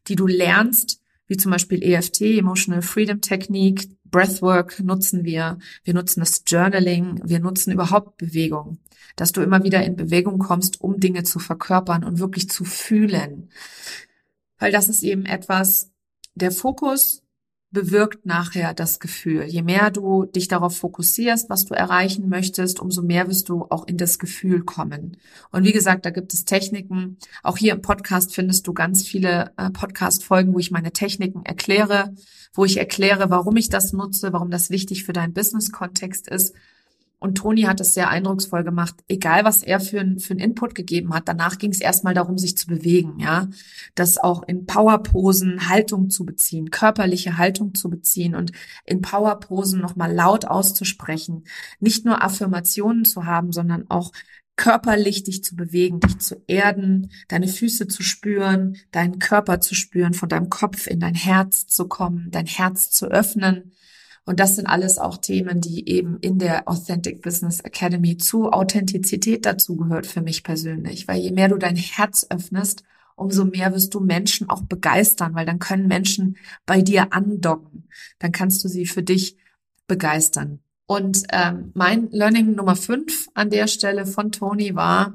die 0.06 0.16
du 0.16 0.26
lernst, 0.26 1.00
wie 1.28 1.36
zum 1.36 1.52
Beispiel 1.52 1.82
EFT, 1.82 2.22
Emotional 2.22 2.82
Freedom 2.82 3.20
Technique, 3.20 3.88
Breathwork 4.04 4.80
nutzen 4.80 5.24
wir, 5.24 5.58
wir 5.84 5.94
nutzen 5.94 6.20
das 6.20 6.42
Journaling, 6.46 7.20
wir 7.24 7.40
nutzen 7.40 7.72
überhaupt 7.72 8.16
Bewegung, 8.16 8.78
dass 9.16 9.32
du 9.32 9.42
immer 9.42 9.62
wieder 9.62 9.84
in 9.84 9.96
Bewegung 9.96 10.38
kommst, 10.38 10.80
um 10.80 10.98
Dinge 10.98 11.22
zu 11.22 11.38
verkörpern 11.38 12.04
und 12.04 12.18
wirklich 12.18 12.48
zu 12.48 12.64
fühlen. 12.64 13.50
Weil 14.58 14.72
das 14.72 14.88
ist 14.88 15.02
eben 15.02 15.26
etwas, 15.26 15.92
der 16.34 16.50
Fokus 16.50 17.22
bewirkt 17.70 18.24
nachher 18.24 18.72
das 18.72 18.98
Gefühl. 18.98 19.44
Je 19.44 19.62
mehr 19.62 19.90
du 19.90 20.24
dich 20.24 20.48
darauf 20.48 20.76
fokussierst, 20.76 21.50
was 21.50 21.66
du 21.66 21.74
erreichen 21.74 22.28
möchtest, 22.28 22.80
umso 22.80 23.02
mehr 23.02 23.28
wirst 23.28 23.50
du 23.50 23.66
auch 23.68 23.86
in 23.86 23.98
das 23.98 24.18
Gefühl 24.18 24.64
kommen. 24.64 25.18
Und 25.50 25.64
wie 25.64 25.72
gesagt, 25.72 26.06
da 26.06 26.10
gibt 26.10 26.32
es 26.32 26.46
Techniken. 26.46 27.18
Auch 27.42 27.58
hier 27.58 27.74
im 27.74 27.82
Podcast 27.82 28.34
findest 28.34 28.66
du 28.66 28.72
ganz 28.72 29.06
viele 29.06 29.52
äh, 29.58 29.70
Podcast-Folgen, 29.70 30.54
wo 30.54 30.58
ich 30.58 30.70
meine 30.70 30.92
Techniken 30.92 31.44
erkläre, 31.44 32.14
wo 32.54 32.64
ich 32.64 32.78
erkläre, 32.78 33.28
warum 33.28 33.56
ich 33.56 33.68
das 33.68 33.92
nutze, 33.92 34.32
warum 34.32 34.50
das 34.50 34.70
wichtig 34.70 35.04
für 35.04 35.12
deinen 35.12 35.34
Business-Kontext 35.34 36.28
ist 36.28 36.54
und 37.20 37.36
Toni 37.36 37.62
hat 37.62 37.80
es 37.80 37.94
sehr 37.94 38.10
eindrucksvoll 38.10 38.62
gemacht. 38.62 38.94
Egal, 39.08 39.44
was 39.44 39.64
er 39.64 39.80
für, 39.80 40.00
ein, 40.00 40.20
für 40.20 40.32
einen 40.32 40.40
Input 40.40 40.76
gegeben 40.76 41.12
hat, 41.12 41.26
danach 41.26 41.58
ging 41.58 41.72
es 41.72 41.80
erstmal 41.80 42.14
darum, 42.14 42.38
sich 42.38 42.56
zu 42.56 42.68
bewegen, 42.68 43.18
ja. 43.18 43.48
Das 43.96 44.18
auch 44.18 44.44
in 44.44 44.66
Powerposen 44.66 45.68
Haltung 45.68 46.10
zu 46.10 46.24
beziehen, 46.24 46.70
körperliche 46.70 47.36
Haltung 47.36 47.74
zu 47.74 47.90
beziehen 47.90 48.36
und 48.36 48.52
in 48.84 49.02
Powerposen 49.02 49.80
nochmal 49.80 50.12
laut 50.12 50.44
auszusprechen. 50.44 51.44
Nicht 51.80 52.04
nur 52.04 52.22
Affirmationen 52.22 53.04
zu 53.04 53.24
haben, 53.24 53.50
sondern 53.50 53.90
auch 53.90 54.12
körperlich 54.54 55.24
dich 55.24 55.42
zu 55.42 55.56
bewegen, 55.56 56.00
dich 56.00 56.18
zu 56.18 56.42
erden, 56.46 57.10
deine 57.28 57.48
Füße 57.48 57.88
zu 57.88 58.02
spüren, 58.02 58.76
deinen 58.92 59.18
Körper 59.18 59.60
zu 59.60 59.74
spüren, 59.74 60.14
von 60.14 60.28
deinem 60.28 60.50
Kopf 60.50 60.86
in 60.86 61.00
dein 61.00 61.14
Herz 61.14 61.66
zu 61.66 61.88
kommen, 61.88 62.28
dein 62.30 62.46
Herz 62.46 62.90
zu 62.90 63.06
öffnen 63.06 63.72
und 64.28 64.40
das 64.40 64.56
sind 64.56 64.66
alles 64.66 64.98
auch 64.98 65.16
Themen, 65.16 65.62
die 65.62 65.88
eben 65.88 66.18
in 66.20 66.38
der 66.38 66.68
Authentic 66.68 67.22
Business 67.22 67.60
Academy 67.60 68.18
zu 68.18 68.52
Authentizität 68.52 69.46
dazugehört 69.46 70.06
für 70.06 70.20
mich 70.20 70.42
persönlich. 70.42 71.08
Weil 71.08 71.22
je 71.22 71.30
mehr 71.30 71.48
du 71.48 71.56
dein 71.56 71.76
Herz 71.76 72.26
öffnest, 72.28 72.82
umso 73.16 73.46
mehr 73.46 73.72
wirst 73.72 73.94
du 73.94 74.00
Menschen 74.00 74.50
auch 74.50 74.60
begeistern, 74.60 75.34
weil 75.34 75.46
dann 75.46 75.60
können 75.60 75.86
Menschen 75.86 76.36
bei 76.66 76.82
dir 76.82 77.14
andocken. 77.14 77.88
Dann 78.18 78.30
kannst 78.30 78.62
du 78.62 78.68
sie 78.68 78.84
für 78.84 79.02
dich 79.02 79.38
begeistern. 79.86 80.58
Und 80.84 81.22
ähm, 81.32 81.70
mein 81.72 82.10
Learning 82.10 82.54
Nummer 82.54 82.76
fünf 82.76 83.28
an 83.32 83.48
der 83.48 83.66
Stelle 83.66 84.04
von 84.04 84.30
Tony 84.30 84.74
war, 84.74 85.14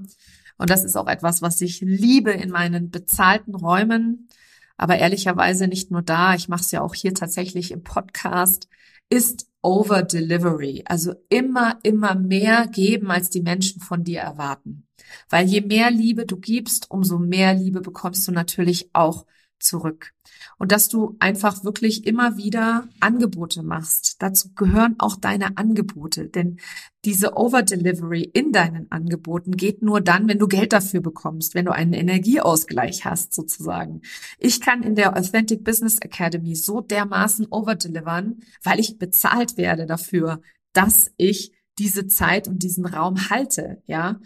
und 0.58 0.71
das 0.71 0.84
ist 0.84 0.97
auch 0.97 1.08
etwas, 1.08 1.43
was 1.43 1.62
ich 1.62 1.82
liebe 1.82 2.32
in 2.32 2.49
meinen 2.49 2.89
bezahlten 2.89 3.54
Räumen, 3.54 4.28
aber 4.76 4.97
ehrlicherweise 4.97 5.67
nicht 5.67 5.91
nur 5.91 6.02
da, 6.02 6.34
ich 6.34 6.49
mache 6.49 6.62
es 6.62 6.71
ja 6.71 6.82
auch 6.82 6.95
hier 6.95 7.13
tatsächlich 7.13 7.69
im 7.69 7.84
Podcast, 7.84 8.69
ist 9.13 9.47
Over 9.62 10.02
Delivery. 10.04 10.84
Also 10.86 11.13
immer, 11.30 11.80
immer 11.84 12.15
mehr 12.15 12.67
geben, 12.67 13.12
als 13.12 13.30
die 13.30 13.41
Menschen 13.41 13.80
von 13.80 14.04
dir 14.04 14.19
erwarten. 14.19 14.88
Weil 15.30 15.45
je 15.47 15.62
mehr 15.62 15.91
Liebe 15.91 16.26
du 16.26 16.38
gibst, 16.38 16.89
umso 16.91 17.19
mehr 17.19 17.54
Liebe 17.54 17.82
bekommst 17.82 18.28
du 18.28 18.32
natürlich 18.32 18.89
auch 18.93 19.26
zurück. 19.63 20.12
Und 20.58 20.71
dass 20.71 20.89
du 20.89 21.15
einfach 21.19 21.63
wirklich 21.63 22.06
immer 22.06 22.38
wieder 22.38 22.88
Angebote 22.99 23.63
machst. 23.63 24.21
Dazu 24.21 24.54
gehören 24.54 24.95
auch 24.99 25.15
deine 25.15 25.58
Angebote, 25.58 26.28
denn 26.28 26.60
diese 27.06 27.36
Overdelivery 27.36 28.23
in 28.34 28.52
deinen 28.52 28.91
Angeboten 28.91 29.58
geht 29.58 29.82
nur 29.82 29.99
dann, 29.99 30.28
wenn 30.28 30.39
du 30.39 30.47
Geld 30.47 30.73
dafür 30.73 31.02
bekommst, 31.02 31.56
wenn 31.56 31.65
du 31.65 31.71
einen 31.71 31.93
Energieausgleich 31.93 33.06
hast 33.06 33.34
sozusagen. 33.34 34.02
Ich 34.38 34.62
kann 34.62 34.84
in 34.84 34.95
der 34.95 35.17
Authentic 35.17 35.63
Business 35.63 35.99
Academy 35.99 36.56
so 36.56 36.82
dermaßen 36.82 37.47
overdelivern, 37.49 38.41
weil 38.63 38.80
ich 38.80 38.97
bezahlt 38.97 39.58
werde 39.58 39.86
dafür, 39.86 40.41
dass 40.73 41.12
ich 41.17 41.54
diese 41.80 42.08
Zeit 42.08 42.47
und 42.47 42.63
diesen 42.63 42.86
Raum 42.86 43.30
halte, 43.30 43.82
ja. 43.88 44.19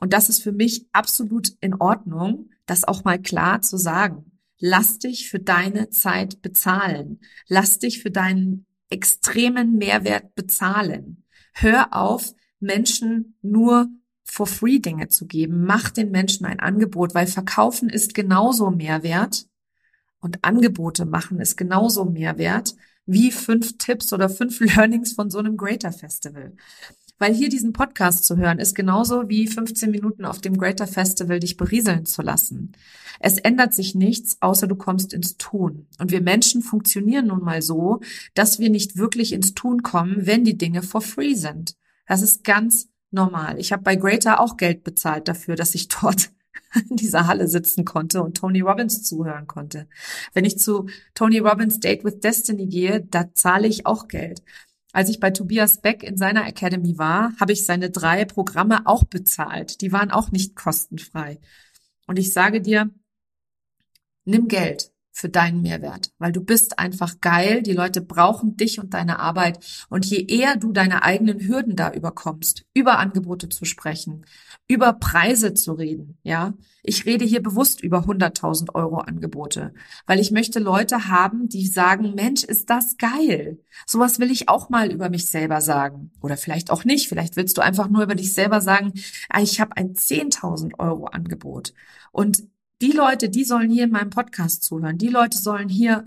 Und 0.00 0.12
das 0.12 0.28
ist 0.28 0.42
für 0.42 0.52
mich 0.52 0.86
absolut 0.92 1.52
in 1.60 1.74
Ordnung, 1.74 2.50
das 2.66 2.84
auch 2.84 3.04
mal 3.04 3.20
klar 3.20 3.60
zu 3.60 3.76
sagen. 3.76 4.31
Lass 4.64 5.00
dich 5.00 5.28
für 5.28 5.40
deine 5.40 5.90
Zeit 5.90 6.40
bezahlen. 6.40 7.18
Lass 7.48 7.80
dich 7.80 8.00
für 8.00 8.12
deinen 8.12 8.64
extremen 8.90 9.76
Mehrwert 9.76 10.36
bezahlen. 10.36 11.24
Hör 11.52 11.92
auf, 11.92 12.32
Menschen 12.60 13.36
nur 13.42 13.88
for 14.22 14.46
free 14.46 14.78
Dinge 14.78 15.08
zu 15.08 15.26
geben. 15.26 15.64
Mach 15.64 15.90
den 15.90 16.12
Menschen 16.12 16.46
ein 16.46 16.60
Angebot, 16.60 17.12
weil 17.12 17.26
verkaufen 17.26 17.88
ist 17.88 18.14
genauso 18.14 18.70
Mehrwert 18.70 19.48
und 20.20 20.44
Angebote 20.44 21.06
machen 21.06 21.40
ist 21.40 21.56
genauso 21.56 22.04
Mehrwert 22.04 22.76
wie 23.04 23.32
fünf 23.32 23.78
Tipps 23.78 24.12
oder 24.12 24.28
fünf 24.28 24.60
Learnings 24.76 25.14
von 25.14 25.28
so 25.28 25.38
einem 25.38 25.56
Greater 25.56 25.90
Festival. 25.90 26.52
Weil 27.18 27.34
hier 27.34 27.48
diesen 27.48 27.72
Podcast 27.72 28.24
zu 28.24 28.36
hören, 28.36 28.58
ist 28.58 28.74
genauso 28.74 29.28
wie 29.28 29.46
15 29.46 29.90
Minuten 29.90 30.24
auf 30.24 30.40
dem 30.40 30.56
Greater 30.56 30.86
Festival 30.86 31.38
dich 31.38 31.56
berieseln 31.56 32.04
zu 32.04 32.22
lassen. 32.22 32.72
Es 33.20 33.38
ändert 33.38 33.74
sich 33.74 33.94
nichts, 33.94 34.38
außer 34.40 34.66
du 34.66 34.74
kommst 34.74 35.12
ins 35.12 35.36
Tun. 35.36 35.86
Und 35.98 36.10
wir 36.10 36.20
Menschen 36.20 36.62
funktionieren 36.62 37.28
nun 37.28 37.44
mal 37.44 37.62
so, 37.62 38.00
dass 38.34 38.58
wir 38.58 38.70
nicht 38.70 38.96
wirklich 38.96 39.32
ins 39.32 39.54
Tun 39.54 39.82
kommen, 39.82 40.26
wenn 40.26 40.44
die 40.44 40.58
Dinge 40.58 40.82
for 40.82 41.00
free 41.00 41.34
sind. 41.34 41.76
Das 42.06 42.22
ist 42.22 42.42
ganz 42.42 42.88
normal. 43.12 43.58
Ich 43.58 43.72
habe 43.72 43.82
bei 43.82 43.96
Greater 43.96 44.40
auch 44.40 44.56
Geld 44.56 44.82
bezahlt 44.82 45.28
dafür, 45.28 45.54
dass 45.54 45.74
ich 45.74 45.88
dort 46.00 46.30
in 46.88 46.96
dieser 46.96 47.26
Halle 47.26 47.48
sitzen 47.48 47.84
konnte 47.84 48.22
und 48.22 48.38
Tony 48.38 48.60
Robbins 48.60 49.02
zuhören 49.02 49.46
konnte. 49.46 49.86
Wenn 50.32 50.44
ich 50.44 50.58
zu 50.58 50.88
Tony 51.14 51.38
Robbins 51.38 51.80
Date 51.80 52.04
with 52.04 52.20
Destiny 52.20 52.66
gehe, 52.66 53.02
da 53.02 53.32
zahle 53.34 53.68
ich 53.68 53.86
auch 53.86 54.08
Geld. 54.08 54.42
Als 54.92 55.08
ich 55.08 55.20
bei 55.20 55.30
Tobias 55.30 55.80
Beck 55.80 56.02
in 56.02 56.16
seiner 56.16 56.46
Academy 56.46 56.98
war, 56.98 57.32
habe 57.40 57.52
ich 57.52 57.64
seine 57.64 57.90
drei 57.90 58.24
Programme 58.24 58.86
auch 58.86 59.04
bezahlt. 59.04 59.80
Die 59.80 59.90
waren 59.90 60.10
auch 60.10 60.30
nicht 60.30 60.54
kostenfrei. 60.54 61.40
Und 62.06 62.18
ich 62.18 62.32
sage 62.32 62.60
dir, 62.60 62.90
nimm 64.24 64.48
Geld 64.48 64.91
für 65.12 65.28
deinen 65.28 65.62
Mehrwert, 65.62 66.10
weil 66.18 66.32
du 66.32 66.42
bist 66.42 66.78
einfach 66.78 67.20
geil, 67.20 67.62
die 67.62 67.74
Leute 67.74 68.00
brauchen 68.00 68.56
dich 68.56 68.80
und 68.80 68.94
deine 68.94 69.18
Arbeit 69.18 69.58
und 69.88 70.06
je 70.06 70.24
eher 70.24 70.56
du 70.56 70.72
deine 70.72 71.02
eigenen 71.02 71.40
Hürden 71.46 71.76
da 71.76 71.92
überkommst, 71.92 72.64
über 72.74 72.98
Angebote 72.98 73.48
zu 73.48 73.64
sprechen, 73.64 74.24
über 74.68 74.94
Preise 74.94 75.54
zu 75.54 75.74
reden, 75.74 76.18
ja, 76.22 76.54
ich 76.84 77.06
rede 77.06 77.24
hier 77.24 77.42
bewusst 77.42 77.80
über 77.80 78.00
100.000 78.00 78.74
Euro 78.74 78.96
Angebote, 78.96 79.72
weil 80.06 80.18
ich 80.18 80.32
möchte 80.32 80.58
Leute 80.58 81.08
haben, 81.08 81.48
die 81.48 81.66
sagen, 81.66 82.14
Mensch, 82.14 82.42
ist 82.42 82.70
das 82.70 82.96
geil. 82.96 83.60
Sowas 83.86 84.18
will 84.18 84.32
ich 84.32 84.48
auch 84.48 84.68
mal 84.68 84.90
über 84.90 85.08
mich 85.08 85.26
selber 85.26 85.60
sagen. 85.60 86.10
Oder 86.20 86.36
vielleicht 86.36 86.72
auch 86.72 86.84
nicht. 86.84 87.08
Vielleicht 87.08 87.36
willst 87.36 87.56
du 87.56 87.62
einfach 87.62 87.88
nur 87.88 88.02
über 88.02 88.16
dich 88.16 88.34
selber 88.34 88.60
sagen, 88.60 88.94
ah, 89.28 89.40
ich 89.40 89.60
habe 89.60 89.76
ein 89.76 89.94
10.000 89.94 90.80
Euro 90.80 91.04
Angebot. 91.04 91.72
Und 92.10 92.42
die 92.82 92.92
Leute, 92.92 93.28
die 93.28 93.44
sollen 93.44 93.70
hier 93.70 93.84
in 93.84 93.90
meinem 93.90 94.10
Podcast 94.10 94.64
zuhören. 94.64 94.98
Die 94.98 95.08
Leute 95.08 95.38
sollen 95.38 95.68
hier 95.68 96.04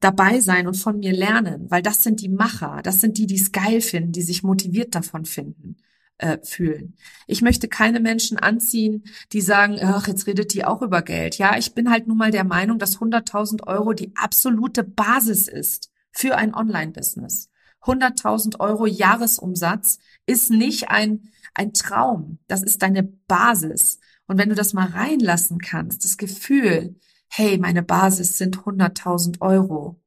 dabei 0.00 0.40
sein 0.40 0.66
und 0.66 0.76
von 0.76 0.98
mir 0.98 1.12
lernen, 1.12 1.70
weil 1.70 1.82
das 1.82 2.02
sind 2.02 2.20
die 2.20 2.28
Macher, 2.28 2.80
das 2.82 3.00
sind 3.00 3.16
die, 3.16 3.26
die 3.26 3.40
es 3.40 3.52
geil 3.52 3.80
finden, 3.80 4.12
die 4.12 4.22
sich 4.22 4.42
motiviert 4.42 4.94
davon 4.94 5.24
finden, 5.24 5.78
äh, 6.18 6.38
fühlen. 6.42 6.96
Ich 7.26 7.40
möchte 7.40 7.68
keine 7.68 8.00
Menschen 8.00 8.38
anziehen, 8.38 9.04
die 9.32 9.40
sagen, 9.40 9.78
ach, 9.80 10.06
jetzt 10.06 10.26
redet 10.26 10.52
die 10.52 10.66
auch 10.66 10.82
über 10.82 11.00
Geld. 11.00 11.38
Ja, 11.38 11.56
ich 11.56 11.72
bin 11.74 11.90
halt 11.90 12.06
nun 12.06 12.18
mal 12.18 12.30
der 12.30 12.44
Meinung, 12.44 12.78
dass 12.78 12.98
100.000 12.98 13.66
Euro 13.66 13.94
die 13.94 14.12
absolute 14.14 14.84
Basis 14.84 15.48
ist 15.48 15.90
für 16.12 16.36
ein 16.36 16.54
Online-Business. 16.54 17.48
100.000 17.84 18.60
Euro 18.60 18.86
Jahresumsatz 18.86 19.98
ist 20.26 20.50
nicht 20.50 20.90
ein, 20.90 21.30
ein 21.54 21.72
Traum. 21.72 22.38
Das 22.46 22.62
ist 22.62 22.82
deine 22.82 23.04
Basis. 23.04 24.00
Und 24.26 24.38
wenn 24.38 24.48
du 24.48 24.54
das 24.54 24.72
mal 24.72 24.88
reinlassen 24.88 25.58
kannst, 25.58 26.04
das 26.04 26.16
Gefühl, 26.16 26.96
hey, 27.28 27.58
meine 27.58 27.82
Basis 27.82 28.38
sind 28.38 28.58
100.000 28.58 29.40
Euro 29.40 30.00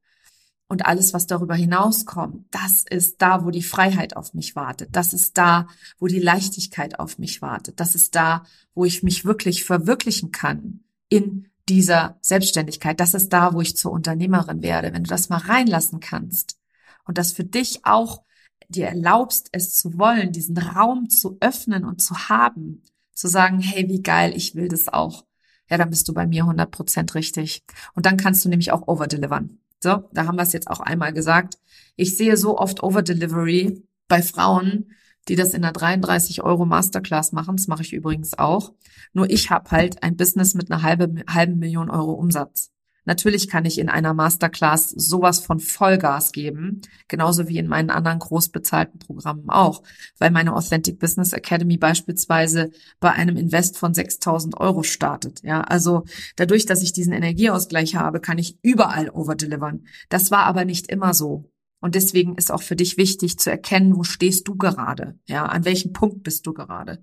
und 0.68 0.86
alles, 0.86 1.14
was 1.14 1.28
darüber 1.28 1.56
hinauskommt, 1.56 2.46
das 2.52 2.84
ist 2.90 3.22
da, 3.22 3.46
wo 3.46 3.52
die 3.52 3.64
Freiheit 3.64 4.18
auf 4.18 4.34
mich 4.34 4.56
wartet. 4.56 4.90
Das 4.96 5.14
ist 5.14 5.38
da, 5.38 5.68
wo 6.00 6.08
die 6.08 6.20
Leichtigkeit 6.20 7.00
auf 7.00 7.20
mich 7.20 7.42
wartet. 7.42 7.80
Das 7.80 7.96
ist 7.96 8.16
da, 8.16 8.44
wo 8.74 8.86
ich 8.86 9.04
mich 9.04 9.26
wirklich 9.26 9.64
verwirklichen 9.64 10.32
kann 10.32 10.84
in 11.10 11.48
dieser 11.70 12.18
Selbstständigkeit. 12.22 13.00
Das 13.00 13.14
ist 13.14 13.30
da, 13.30 13.54
wo 13.54 13.62
ich 13.62 13.78
zur 13.78 13.92
Unternehmerin 13.92 14.62
werde. 14.62 14.94
Wenn 14.94 15.04
du 15.04 15.10
das 15.10 15.30
mal 15.30 15.38
reinlassen 15.38 16.00
kannst 16.00 16.58
und 17.06 17.18
das 17.18 17.32
für 17.32 17.44
dich 17.44 17.86
auch 17.86 18.24
dir 18.70 18.88
erlaubst, 18.88 19.50
es 19.54 19.74
zu 19.74 19.98
wollen, 19.98 20.32
diesen 20.32 20.58
Raum 20.58 21.10
zu 21.10 21.38
öffnen 21.40 21.86
und 21.86 22.02
zu 22.02 22.30
haben, 22.30 22.84
zu 23.18 23.28
sagen, 23.28 23.60
hey, 23.60 23.88
wie 23.90 24.04
geil, 24.04 24.32
ich 24.36 24.54
will 24.56 24.68
das 24.68 24.88
auch. 24.88 25.26
Ja, 25.70 25.78
dann 25.78 25.90
bist 25.90 26.08
du 26.08 26.14
bei 26.14 26.28
mir 26.28 26.46
100% 26.46 27.16
richtig. 27.16 27.64
Und 27.94 28.06
dann 28.06 28.16
kannst 28.16 28.46
du 28.46 28.50
nämlich 28.50 28.72
auch 28.72 28.88
overdelivern. 28.88 29.60
So, 29.82 30.08
da 30.14 30.26
haben 30.26 30.38
wir 30.38 30.44
es 30.44 30.54
jetzt 30.54 30.70
auch 30.70 30.80
einmal 30.80 31.14
gesagt. 31.14 31.58
Ich 31.96 32.16
sehe 32.16 32.38
so 32.38 32.58
oft 32.58 32.84
Overdelivery 32.84 33.84
bei 34.08 34.22
Frauen, 34.22 34.92
die 35.28 35.36
das 35.36 35.54
in 35.54 35.64
einer 35.64 35.74
33 35.74 36.44
Euro 36.44 36.66
Masterclass 36.66 37.32
machen. 37.32 37.58
Das 37.58 37.68
mache 37.68 37.82
ich 37.82 37.92
übrigens 37.92 38.38
auch. 38.38 38.74
Nur 39.14 39.30
ich 39.30 39.50
habe 39.50 39.72
halt 39.72 40.04
ein 40.04 40.16
Business 40.16 40.54
mit 40.54 40.72
einer 40.72 40.84
halben, 40.84 41.24
halben 41.28 41.58
Million 41.58 41.90
Euro 41.90 42.14
Umsatz. 42.14 42.72
Natürlich 43.08 43.48
kann 43.48 43.64
ich 43.64 43.80
in 43.80 43.88
einer 43.88 44.14
Masterclass 44.14 44.90
sowas 44.90 45.40
von 45.40 45.62
Vollgas 45.62 46.34
geben, 46.34 46.82
genauso 47.08 47.48
wie 47.48 47.58
in 47.58 47.68
meinen 47.68 47.90
anderen 47.90 48.20
groß 48.20 48.50
bezahlten 48.50 49.00
Programmen 49.00 49.50
auch, 49.50 49.82
weil 50.20 50.30
meine 50.30 50.54
Authentic 50.54 51.00
Business 51.00 51.32
Academy 51.32 51.78
beispielsweise 51.78 52.70
bei 53.00 53.12
einem 53.14 53.38
Invest 53.38 53.78
von 53.78 53.94
6000 53.94 54.60
Euro 54.60 54.84
startet. 54.84 55.42
Ja, 55.42 55.62
also 55.62 56.04
dadurch, 56.36 56.66
dass 56.66 56.84
ich 56.84 56.92
diesen 56.92 57.14
Energieausgleich 57.14 57.96
habe, 57.96 58.20
kann 58.20 58.38
ich 58.38 58.60
überall 58.62 59.10
overdelivern. 59.10 59.86
Das 60.10 60.30
war 60.30 60.44
aber 60.44 60.66
nicht 60.66 60.92
immer 60.92 61.14
so. 61.14 61.50
Und 61.80 61.96
deswegen 61.96 62.36
ist 62.36 62.52
auch 62.52 62.62
für 62.62 62.76
dich 62.76 62.98
wichtig 62.98 63.40
zu 63.40 63.50
erkennen, 63.50 63.96
wo 63.96 64.04
stehst 64.04 64.48
du 64.50 64.56
gerade? 64.56 65.18
Ja, 65.28 65.46
an 65.46 65.64
welchem 65.64 65.94
Punkt 65.94 66.24
bist 66.24 66.46
du 66.46 66.54
gerade? 66.54 67.02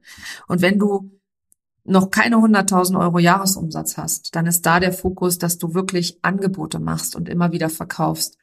Und 0.49 0.61
wenn 0.61 0.79
du 0.79 1.12
noch 1.85 2.11
keine 2.11 2.37
100.000 2.37 2.99
Euro 2.99 3.18
Jahresumsatz 3.18 3.97
hast, 3.97 4.35
dann 4.35 4.47
ist 4.47 4.64
da 4.64 4.81
der 4.81 4.92
Fokus, 4.92 5.38
dass 5.38 5.59
du 5.59 5.75
wirklich 5.75 6.18
Angebote 6.23 6.79
machst 6.79 7.14
und 7.14 7.29
immer 7.29 7.53
wieder 7.53 7.68
verkaufst. 7.68 8.38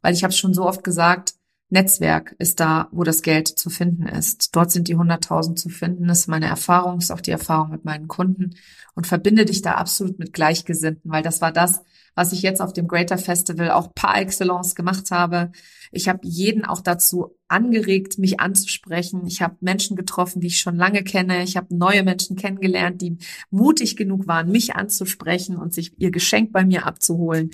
Weil 0.00 0.14
ich 0.14 0.24
habe 0.24 0.32
schon 0.32 0.52
so 0.52 0.66
oft 0.66 0.82
gesagt, 0.82 1.34
Netzwerk 1.70 2.36
ist 2.38 2.60
da, 2.60 2.88
wo 2.92 3.02
das 3.02 3.22
Geld 3.22 3.48
zu 3.48 3.70
finden 3.70 4.06
ist. 4.06 4.54
Dort 4.54 4.70
sind 4.70 4.88
die 4.88 4.96
100.000 4.96 5.54
zu 5.54 5.70
finden. 5.70 6.08
Ist 6.10 6.28
meine 6.28 6.46
Erfahrung, 6.46 6.98
ist 6.98 7.10
auch 7.10 7.22
die 7.22 7.30
Erfahrung 7.30 7.70
mit 7.70 7.86
meinen 7.86 8.08
Kunden 8.08 8.56
und 8.94 9.06
verbinde 9.06 9.46
dich 9.46 9.62
da 9.62 9.76
absolut 9.76 10.18
mit 10.18 10.34
Gleichgesinnten, 10.34 11.10
weil 11.10 11.22
das 11.22 11.40
war 11.40 11.50
das, 11.50 11.82
was 12.14 12.32
ich 12.32 12.42
jetzt 12.42 12.60
auf 12.60 12.72
dem 12.72 12.88
Greater 12.88 13.18
Festival 13.18 13.70
auch 13.70 13.94
par 13.94 14.20
excellence 14.20 14.74
gemacht 14.74 15.10
habe. 15.10 15.52
Ich 15.90 16.08
habe 16.08 16.20
jeden 16.22 16.64
auch 16.64 16.80
dazu 16.80 17.36
angeregt, 17.48 18.18
mich 18.18 18.40
anzusprechen. 18.40 19.26
Ich 19.26 19.42
habe 19.42 19.56
Menschen 19.60 19.96
getroffen, 19.96 20.40
die 20.40 20.46
ich 20.48 20.60
schon 20.60 20.76
lange 20.76 21.04
kenne. 21.04 21.42
Ich 21.42 21.56
habe 21.56 21.74
neue 21.76 22.02
Menschen 22.02 22.36
kennengelernt, 22.36 23.02
die 23.02 23.18
mutig 23.50 23.96
genug 23.96 24.26
waren, 24.26 24.50
mich 24.50 24.74
anzusprechen 24.74 25.56
und 25.56 25.74
sich 25.74 25.92
ihr 25.98 26.10
Geschenk 26.10 26.52
bei 26.52 26.64
mir 26.64 26.86
abzuholen. 26.86 27.50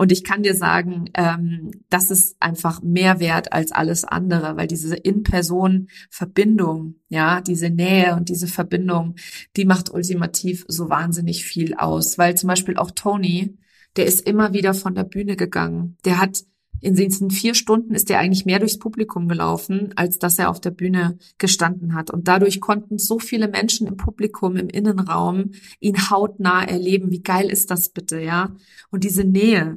Und 0.00 0.12
ich 0.12 0.24
kann 0.24 0.42
dir 0.42 0.54
sagen, 0.54 1.10
ähm, 1.12 1.72
das 1.90 2.10
ist 2.10 2.34
einfach 2.40 2.80
mehr 2.80 3.20
wert 3.20 3.52
als 3.52 3.70
alles 3.70 4.06
andere, 4.06 4.56
weil 4.56 4.66
diese 4.66 4.96
In-Person-Verbindung, 4.96 6.94
ja, 7.10 7.42
diese 7.42 7.68
Nähe 7.68 8.16
und 8.16 8.30
diese 8.30 8.46
Verbindung, 8.46 9.16
die 9.58 9.66
macht 9.66 9.92
ultimativ 9.92 10.64
so 10.68 10.88
wahnsinnig 10.88 11.44
viel 11.44 11.74
aus. 11.74 12.16
Weil 12.16 12.34
zum 12.34 12.48
Beispiel 12.48 12.78
auch 12.78 12.92
Tony, 12.92 13.58
der 13.96 14.06
ist 14.06 14.26
immer 14.26 14.52
wieder 14.52 14.74
von 14.74 14.94
der 14.94 15.04
Bühne 15.04 15.36
gegangen. 15.36 15.96
Der 16.04 16.18
hat 16.18 16.44
in 16.80 16.94
diesen 16.94 17.30
vier 17.30 17.54
Stunden 17.54 17.94
ist 17.94 18.10
er 18.10 18.18
eigentlich 18.18 18.46
mehr 18.46 18.58
durchs 18.58 18.78
Publikum 18.78 19.28
gelaufen, 19.28 19.92
als 19.96 20.18
dass 20.18 20.38
er 20.38 20.48
auf 20.48 20.60
der 20.60 20.70
Bühne 20.70 21.18
gestanden 21.36 21.94
hat. 21.94 22.10
Und 22.10 22.26
dadurch 22.26 22.60
konnten 22.60 22.98
so 22.98 23.18
viele 23.18 23.48
Menschen 23.48 23.86
im 23.86 23.96
Publikum, 23.96 24.56
im 24.56 24.68
Innenraum 24.68 25.50
ihn 25.78 26.10
hautnah 26.10 26.64
erleben. 26.64 27.10
Wie 27.10 27.22
geil 27.22 27.50
ist 27.50 27.70
das 27.70 27.90
bitte, 27.90 28.20
ja? 28.20 28.56
Und 28.90 29.04
diese 29.04 29.24
Nähe, 29.24 29.76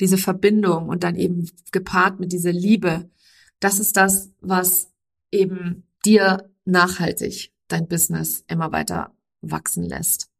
diese 0.00 0.18
Verbindung 0.18 0.88
und 0.88 1.02
dann 1.02 1.16
eben 1.16 1.50
gepaart 1.72 2.20
mit 2.20 2.32
dieser 2.32 2.52
Liebe, 2.52 3.10
das 3.58 3.80
ist 3.80 3.96
das, 3.96 4.30
was 4.40 4.92
eben 5.32 5.82
dir 6.04 6.48
nachhaltig 6.64 7.52
dein 7.66 7.88
Business 7.88 8.44
immer 8.46 8.70
weiter 8.70 9.12
wachsen 9.40 9.82
lässt. 9.82 10.30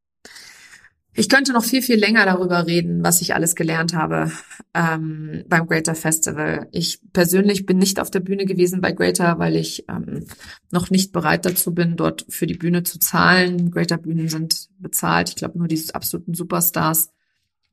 Ich 1.19 1.29
könnte 1.29 1.53
noch 1.53 1.65
viel, 1.65 1.83
viel 1.83 1.99
länger 1.99 2.25
darüber 2.27 2.65
reden, 2.69 3.03
was 3.03 3.21
ich 3.21 3.35
alles 3.35 3.57
gelernt 3.57 3.93
habe 3.93 4.31
ähm, 4.73 5.45
beim 5.49 5.67
Greater 5.67 5.97
Festival. 5.97 6.69
Ich 6.71 7.01
persönlich 7.13 7.67
bin 7.67 7.79
nicht 7.79 7.99
auf 7.99 8.09
der 8.09 8.21
Bühne 8.21 8.47
gewesen 8.47 8.81
bei 8.81 8.93
Greater, 8.93 9.37
weil 9.41 9.57
ich 9.57 9.85
ähm, 9.89 10.27
noch 10.71 10.91
nicht 10.91 11.11
bereit 11.11 11.45
dazu 11.45 11.75
bin, 11.75 11.97
dort 11.97 12.25
für 12.29 12.47
die 12.47 12.55
Bühne 12.55 12.85
zu 12.85 13.01
zahlen. 13.01 13.73
Greater 13.73 13.99
Bühnen 13.99 14.29
sind 14.29 14.69
bezahlt. 14.79 15.31
Ich 15.31 15.35
glaube, 15.35 15.59
nur 15.59 15.67
die 15.67 15.83
absoluten 15.93 16.35
Superstars 16.35 17.11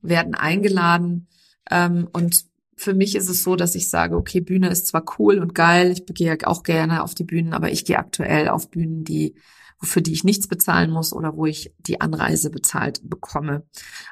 werden 0.02 0.34
eingeladen. 0.34 1.28
Ähm, 1.70 2.08
und 2.12 2.46
für 2.76 2.94
mich 2.94 3.14
ist 3.14 3.28
es 3.28 3.44
so, 3.44 3.54
dass 3.54 3.76
ich 3.76 3.88
sage, 3.88 4.16
okay, 4.16 4.40
Bühne 4.40 4.70
ist 4.70 4.88
zwar 4.88 5.04
cool 5.20 5.38
und 5.38 5.54
geil, 5.54 5.92
ich 5.92 6.04
gehe 6.04 6.36
auch 6.48 6.64
gerne 6.64 7.04
auf 7.04 7.14
die 7.14 7.22
Bühnen, 7.22 7.52
aber 7.52 7.70
ich 7.70 7.84
gehe 7.84 7.98
aktuell 8.00 8.48
auf 8.48 8.70
Bühnen, 8.70 9.04
die 9.04 9.36
für 9.82 10.00
die 10.00 10.12
ich 10.12 10.24
nichts 10.24 10.48
bezahlen 10.48 10.90
muss 10.90 11.12
oder 11.12 11.36
wo 11.36 11.46
ich 11.46 11.72
die 11.78 12.00
Anreise 12.00 12.50
bezahlt 12.50 13.00
bekomme. 13.04 13.64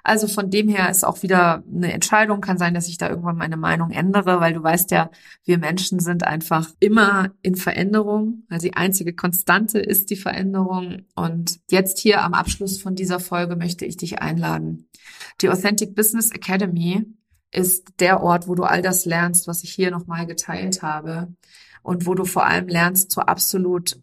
Also 0.03 0.29
von 0.29 0.51
dem 0.51 0.69
her 0.69 0.91
ist 0.91 1.05
auch 1.05 1.23
wieder 1.23 1.65
eine 1.73 1.93
Entscheidung. 1.93 2.41
Kann 2.41 2.59
sein, 2.59 2.75
dass 2.75 2.89
ich 2.89 2.99
da 2.99 3.09
irgendwann 3.09 3.37
meine 3.37 3.57
Meinung 3.57 3.91
ändere, 3.91 4.41
weil 4.41 4.53
du 4.53 4.63
weißt 4.63 4.91
ja, 4.91 5.11
wir 5.45 5.59
Menschen 5.59 6.01
sind 6.01 6.25
einfach 6.25 6.71
immer 6.81 7.31
in 7.43 7.57
Veränderung. 7.57 8.43
Also 8.49 8.67
die 8.67 8.77
einzige 8.77 9.15
Konstante 9.15 9.79
ist 9.79 10.11
die 10.11 10.17
Veränderung. 10.17 11.03
Und 11.15 11.61
jetzt 11.71 11.99
hier 11.99 12.23
am 12.23 12.35
Abschluss 12.35 12.81
von 12.81 12.95
dieser 12.95 13.21
Folge 13.21 13.57
möchte 13.57 13.87
ich 13.87 13.97
dich 13.97 14.21
einladen. 14.21 14.89
Die 15.41 15.49
Authentic 15.49 15.95
Business 15.95 16.31
Academy 16.31 17.07
ist 17.51 17.87
der 18.01 18.23
Ort, 18.23 18.49
wo 18.49 18.55
du 18.55 18.65
all 18.65 18.83
das 18.83 19.05
lernst, 19.07 19.47
was 19.47 19.63
ich 19.63 19.73
hier 19.73 19.91
nochmal 19.91 20.27
geteilt 20.27 20.83
habe 20.83 21.35
und 21.83 22.07
wo 22.07 22.15
du 22.15 22.25
vor 22.25 22.47
allem 22.47 22.69
lernst, 22.69 23.11
zur 23.11 23.29
absolut 23.29 24.01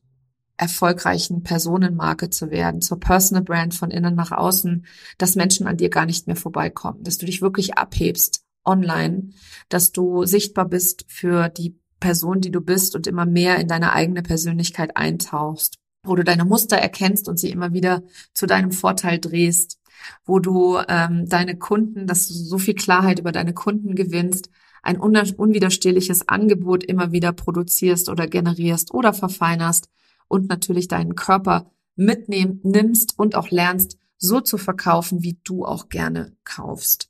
erfolgreichen 0.62 1.41
Personenmarke 1.41 2.30
zu 2.30 2.52
werden, 2.52 2.82
zur 2.82 3.00
Personal 3.00 3.43
Brand 3.43 3.74
von 3.74 3.89
innen 3.89 4.13
nach 4.13 4.32
außen, 4.32 4.86
dass 5.17 5.36
Menschen 5.36 5.65
an 5.65 5.78
dir 5.78 5.89
gar 5.89 6.06
nicht 6.06 6.28
mehr 6.28 6.36
vorbeikommen, 6.36 7.04
dass 7.04 7.17
du 7.17 7.26
dich 7.26 7.41
wirklich 7.41 7.80
abhebst 7.80 8.43
online, 8.63 9.32
dass 9.69 9.91
du 9.91 10.24
sichtbar 10.26 10.69
bist 10.69 11.06
für 11.08 11.50
die 11.50 11.80
Person, 12.00 12.41
die 12.41 12.52
du 12.52 12.62
bist 12.62 12.95
und 12.95 13.08
immer 13.08 13.26
mehr 13.26 13.58
in 13.58 13.67
deine 13.67 13.93
eigene 13.93 14.21
Persönlichkeit 14.21 14.95
eintauchst, 14.97 15.80
wo 16.04 16.15
du 16.15 16.24
deine 16.24 16.45
Muster 16.45 16.78
erkennst 16.78 17.28
und 17.28 17.39
sie 17.39 17.50
immer 17.50 17.74
wieder 17.74 18.04
zu 18.36 18.45
deinem 18.45 18.71
Vorteil 18.71 19.17
drehst, 19.17 19.80
wo 20.26 20.38
du 20.38 20.78
ähm, 20.88 21.28
deine 21.28 21.58
Kunden, 21.58 22.06
dass 22.06 22.28
du 22.28 22.36
so 22.36 22.60
viel 22.60 22.76
Klarheit 22.76 23.17
über 23.17 23.32
deine 23.32 23.56
Kunden 23.56 23.95
gewinnst, 23.95 24.52
ein 24.84 25.00
unwiderstehliches 25.00 26.28
Angebot 26.28 26.84
immer 26.84 27.12
wieder 27.12 27.34
produzierst 27.34 28.10
oder 28.10 28.28
generierst 28.28 28.93
oder 28.93 29.13
verfeinerst 29.13 29.89
und 30.32 30.50
natürlich 30.50 30.88
deinen 30.88 31.15
Körper 31.15 31.70
mitnehmen, 31.96 32.60
nimmst 32.63 33.20
und 33.20 33.36
auch 33.36 33.52
lernst, 33.52 33.98
so 34.17 34.39
zu 34.39 34.58
verkaufen, 34.58 35.24
wie 35.24 35.39
du 35.44 35.65
auch 35.65 35.89
gerne 35.89 36.36
kaufst. 36.44 37.10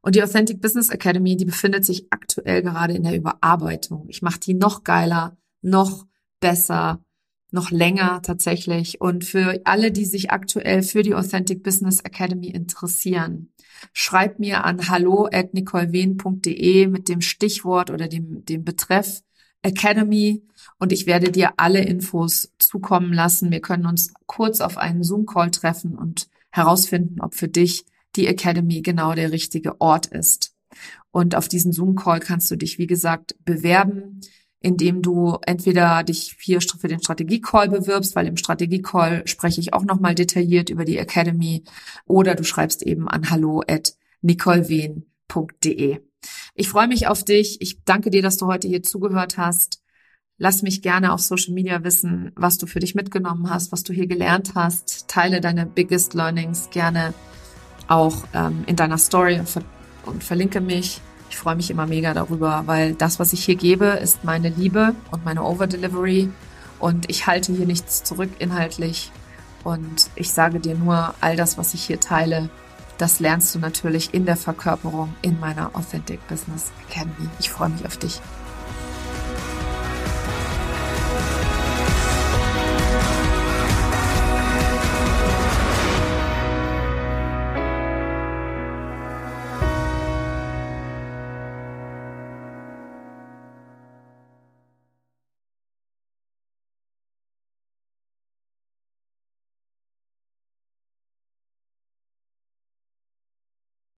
Und 0.00 0.14
die 0.14 0.22
Authentic 0.22 0.60
Business 0.60 0.90
Academy, 0.90 1.36
die 1.36 1.44
befindet 1.44 1.84
sich 1.84 2.06
aktuell 2.10 2.62
gerade 2.62 2.94
in 2.94 3.02
der 3.02 3.16
Überarbeitung. 3.16 4.06
Ich 4.08 4.22
mache 4.22 4.40
die 4.40 4.54
noch 4.54 4.84
geiler, 4.84 5.36
noch 5.62 6.06
besser, 6.40 7.02
noch 7.50 7.70
länger 7.70 8.20
tatsächlich. 8.22 9.00
Und 9.00 9.24
für 9.24 9.60
alle, 9.64 9.90
die 9.90 10.04
sich 10.04 10.30
aktuell 10.30 10.82
für 10.82 11.02
die 11.02 11.14
Authentic 11.14 11.62
Business 11.62 12.00
Academy 12.00 12.48
interessieren, 12.48 13.52
schreib 13.92 14.38
mir 14.38 14.64
an 14.64 14.88
hallo 14.88 15.28
at 15.32 15.54
nicolewehn.de 15.54 16.86
mit 16.86 17.08
dem 17.08 17.20
Stichwort 17.20 17.90
oder 17.90 18.08
dem, 18.08 18.44
dem 18.44 18.64
Betreff 18.64 19.22
Academy 19.62 20.42
und 20.78 20.92
ich 20.92 21.06
werde 21.06 21.32
dir 21.32 21.54
alle 21.56 21.82
Infos 21.82 22.52
zukommen 22.58 23.12
lassen. 23.12 23.50
Wir 23.50 23.60
können 23.60 23.86
uns 23.86 24.12
kurz 24.26 24.60
auf 24.60 24.78
einen 24.78 25.02
Zoom-Call 25.02 25.50
treffen 25.50 25.96
und 25.96 26.28
herausfinden, 26.50 27.20
ob 27.20 27.34
für 27.34 27.48
dich 27.48 27.84
die 28.16 28.26
Academy 28.26 28.82
genau 28.82 29.14
der 29.14 29.32
richtige 29.32 29.80
Ort 29.80 30.06
ist. 30.06 30.54
Und 31.10 31.34
auf 31.34 31.48
diesen 31.48 31.72
Zoom-Call 31.72 32.20
kannst 32.20 32.50
du 32.50 32.56
dich, 32.56 32.78
wie 32.78 32.86
gesagt, 32.86 33.34
bewerben, 33.44 34.20
indem 34.60 35.02
du 35.02 35.38
entweder 35.46 36.02
dich 36.02 36.36
hier 36.40 36.60
für 36.60 36.88
den 36.88 37.00
Strategie-Call 37.00 37.68
bewirbst, 37.68 38.16
weil 38.16 38.26
im 38.26 38.36
Strategie-Call 38.36 39.26
spreche 39.26 39.60
ich 39.60 39.72
auch 39.72 39.84
nochmal 39.84 40.14
detailliert 40.14 40.70
über 40.70 40.84
die 40.84 40.98
Academy, 40.98 41.64
oder 42.06 42.34
du 42.34 42.44
schreibst 42.44 42.82
eben 42.82 43.08
an 43.08 43.30
hallo 43.30 43.62
at 43.66 43.94
nicolewehn.de. 44.20 46.00
Ich 46.54 46.68
freue 46.68 46.88
mich 46.88 47.06
auf 47.06 47.24
dich. 47.24 47.60
Ich 47.60 47.84
danke 47.84 48.10
dir, 48.10 48.22
dass 48.22 48.36
du 48.36 48.46
heute 48.46 48.68
hier 48.68 48.82
zugehört 48.82 49.38
hast. 49.38 49.80
Lass 50.38 50.62
mich 50.62 50.82
gerne 50.82 51.12
auf 51.12 51.20
Social 51.20 51.52
Media 51.52 51.82
wissen, 51.82 52.32
was 52.36 52.58
du 52.58 52.66
für 52.66 52.78
dich 52.78 52.94
mitgenommen 52.94 53.50
hast, 53.50 53.72
was 53.72 53.82
du 53.82 53.92
hier 53.92 54.06
gelernt 54.06 54.52
hast. 54.54 55.08
Teile 55.08 55.40
deine 55.40 55.66
biggest 55.66 56.14
learnings 56.14 56.70
gerne 56.70 57.12
auch 57.88 58.24
ähm, 58.34 58.64
in 58.66 58.76
deiner 58.76 58.98
Story 58.98 59.38
und, 59.38 59.48
ver 59.48 59.62
und 60.06 60.22
verlinke 60.22 60.60
mich. 60.60 61.00
Ich 61.30 61.36
freue 61.36 61.56
mich 61.56 61.70
immer 61.70 61.86
mega 61.86 62.14
darüber, 62.14 62.62
weil 62.66 62.94
das, 62.94 63.18
was 63.18 63.32
ich 63.32 63.44
hier 63.44 63.56
gebe, 63.56 63.86
ist 63.86 64.24
meine 64.24 64.48
Liebe 64.48 64.94
und 65.10 65.24
meine 65.24 65.42
Overdelivery. 65.42 66.30
Und 66.78 67.10
ich 67.10 67.26
halte 67.26 67.52
hier 67.52 67.66
nichts 67.66 68.04
zurück 68.04 68.30
inhaltlich. 68.38 69.10
Und 69.64 70.10
ich 70.14 70.32
sage 70.32 70.60
dir 70.60 70.74
nur, 70.74 71.14
all 71.20 71.36
das, 71.36 71.58
was 71.58 71.74
ich 71.74 71.82
hier 71.82 72.00
teile, 72.00 72.48
das 72.98 73.20
lernst 73.20 73.54
du 73.54 73.58
natürlich 73.58 74.12
in 74.12 74.26
der 74.26 74.36
Verkörperung 74.36 75.14
in 75.22 75.38
meiner 75.40 75.74
Authentic 75.74 76.26
Business 76.28 76.72
Academy. 76.88 77.28
Ich 77.38 77.50
freue 77.50 77.70
mich 77.70 77.86
auf 77.86 77.96
dich. 77.96 78.20